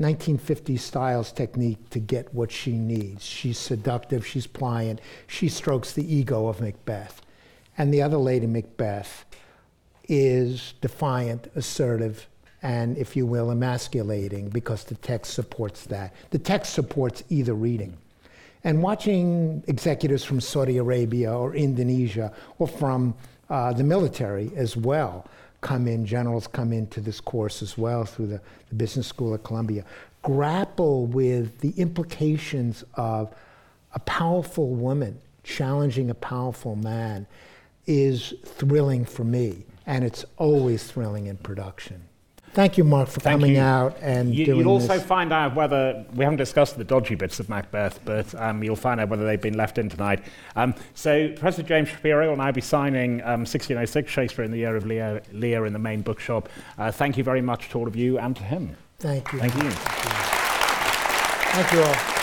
1950s 0.00 0.80
styles 0.80 1.30
technique 1.30 1.90
to 1.90 1.98
get 1.98 2.32
what 2.32 2.50
she 2.50 2.72
needs. 2.72 3.24
She's 3.24 3.58
seductive, 3.58 4.26
she's 4.26 4.46
pliant, 4.46 5.00
she 5.26 5.48
strokes 5.48 5.92
the 5.92 6.14
ego 6.14 6.48
of 6.48 6.60
Macbeth. 6.60 7.20
And 7.76 7.92
the 7.92 8.02
other 8.02 8.16
lady, 8.16 8.46
Macbeth, 8.46 9.24
is 10.08 10.74
defiant, 10.80 11.50
assertive, 11.54 12.28
and, 12.62 12.98
if 12.98 13.16
you 13.16 13.26
will, 13.26 13.50
emasculating 13.50 14.48
because 14.48 14.84
the 14.84 14.96
text 14.96 15.34
supports 15.34 15.84
that. 15.86 16.14
The 16.30 16.38
text 16.38 16.74
supports 16.74 17.22
either 17.28 17.54
reading. 17.54 17.96
And 18.64 18.82
watching 18.82 19.62
executives 19.66 20.24
from 20.24 20.40
Saudi 20.40 20.76
Arabia 20.76 21.32
or 21.32 21.54
Indonesia 21.54 22.32
or 22.58 22.68
from 22.68 23.14
uh, 23.48 23.72
the 23.72 23.84
military 23.84 24.50
as 24.56 24.76
well 24.76 25.26
come 25.60 25.86
in, 25.86 26.06
generals 26.06 26.46
come 26.46 26.72
into 26.72 27.00
this 27.00 27.20
course 27.20 27.62
as 27.62 27.76
well 27.76 28.04
through 28.04 28.26
the, 28.26 28.40
the 28.68 28.74
Business 28.74 29.06
School 29.06 29.34
at 29.34 29.42
Columbia, 29.42 29.84
grapple 30.22 31.06
with 31.06 31.60
the 31.60 31.70
implications 31.70 32.84
of 32.94 33.34
a 33.94 33.98
powerful 34.00 34.68
woman 34.68 35.20
challenging 35.42 36.10
a 36.10 36.14
powerful 36.14 36.76
man 36.76 37.26
is 37.86 38.34
thrilling 38.44 39.04
for 39.04 39.24
me. 39.24 39.64
And 39.86 40.04
it's 40.04 40.24
always 40.36 40.84
thrilling 40.84 41.26
in 41.26 41.38
production. 41.38 42.02
Thank 42.52 42.76
you, 42.76 42.82
Mark, 42.82 43.08
for 43.08 43.20
Thank 43.20 43.40
coming 43.40 43.54
you. 43.54 43.60
out 43.60 43.96
and 44.00 44.34
you, 44.34 44.44
doing 44.44 44.58
You'll 44.60 44.70
also 44.70 44.94
this. 44.94 45.04
find 45.04 45.32
out 45.32 45.54
whether 45.54 46.04
we 46.14 46.24
haven't 46.24 46.38
discussed 46.38 46.76
the 46.76 46.82
dodgy 46.82 47.14
bits 47.14 47.38
of 47.38 47.48
Macbeth, 47.48 48.00
but 48.04 48.34
um, 48.34 48.64
you'll 48.64 48.74
find 48.74 49.00
out 49.00 49.08
whether 49.08 49.24
they've 49.24 49.40
been 49.40 49.56
left 49.56 49.78
in 49.78 49.88
tonight. 49.88 50.24
Um, 50.56 50.74
so, 50.94 51.28
Professor 51.28 51.62
James 51.62 51.88
Shapiro 51.88 52.28
will 52.30 52.36
now 52.36 52.50
be 52.50 52.60
signing 52.60 53.20
um, 53.22 53.40
1606 53.40 54.10
Shakespeare 54.10 54.44
in 54.44 54.50
the 54.50 54.58
Year 54.58 54.74
of 54.74 54.84
Lear, 54.84 55.22
Lear 55.32 55.64
in 55.64 55.72
the 55.72 55.78
main 55.78 56.02
bookshop. 56.02 56.48
Uh, 56.76 56.90
thank 56.90 57.16
you 57.16 57.22
very 57.22 57.40
much 57.40 57.68
to 57.70 57.78
all 57.78 57.86
of 57.86 57.94
you 57.94 58.18
and 58.18 58.34
to 58.34 58.42
him. 58.42 58.76
Thank 58.98 59.32
you. 59.32 59.38
Thank 59.38 59.54
you. 59.54 59.70
Thank 61.52 61.72
you 61.72 61.82
all. 61.82 62.19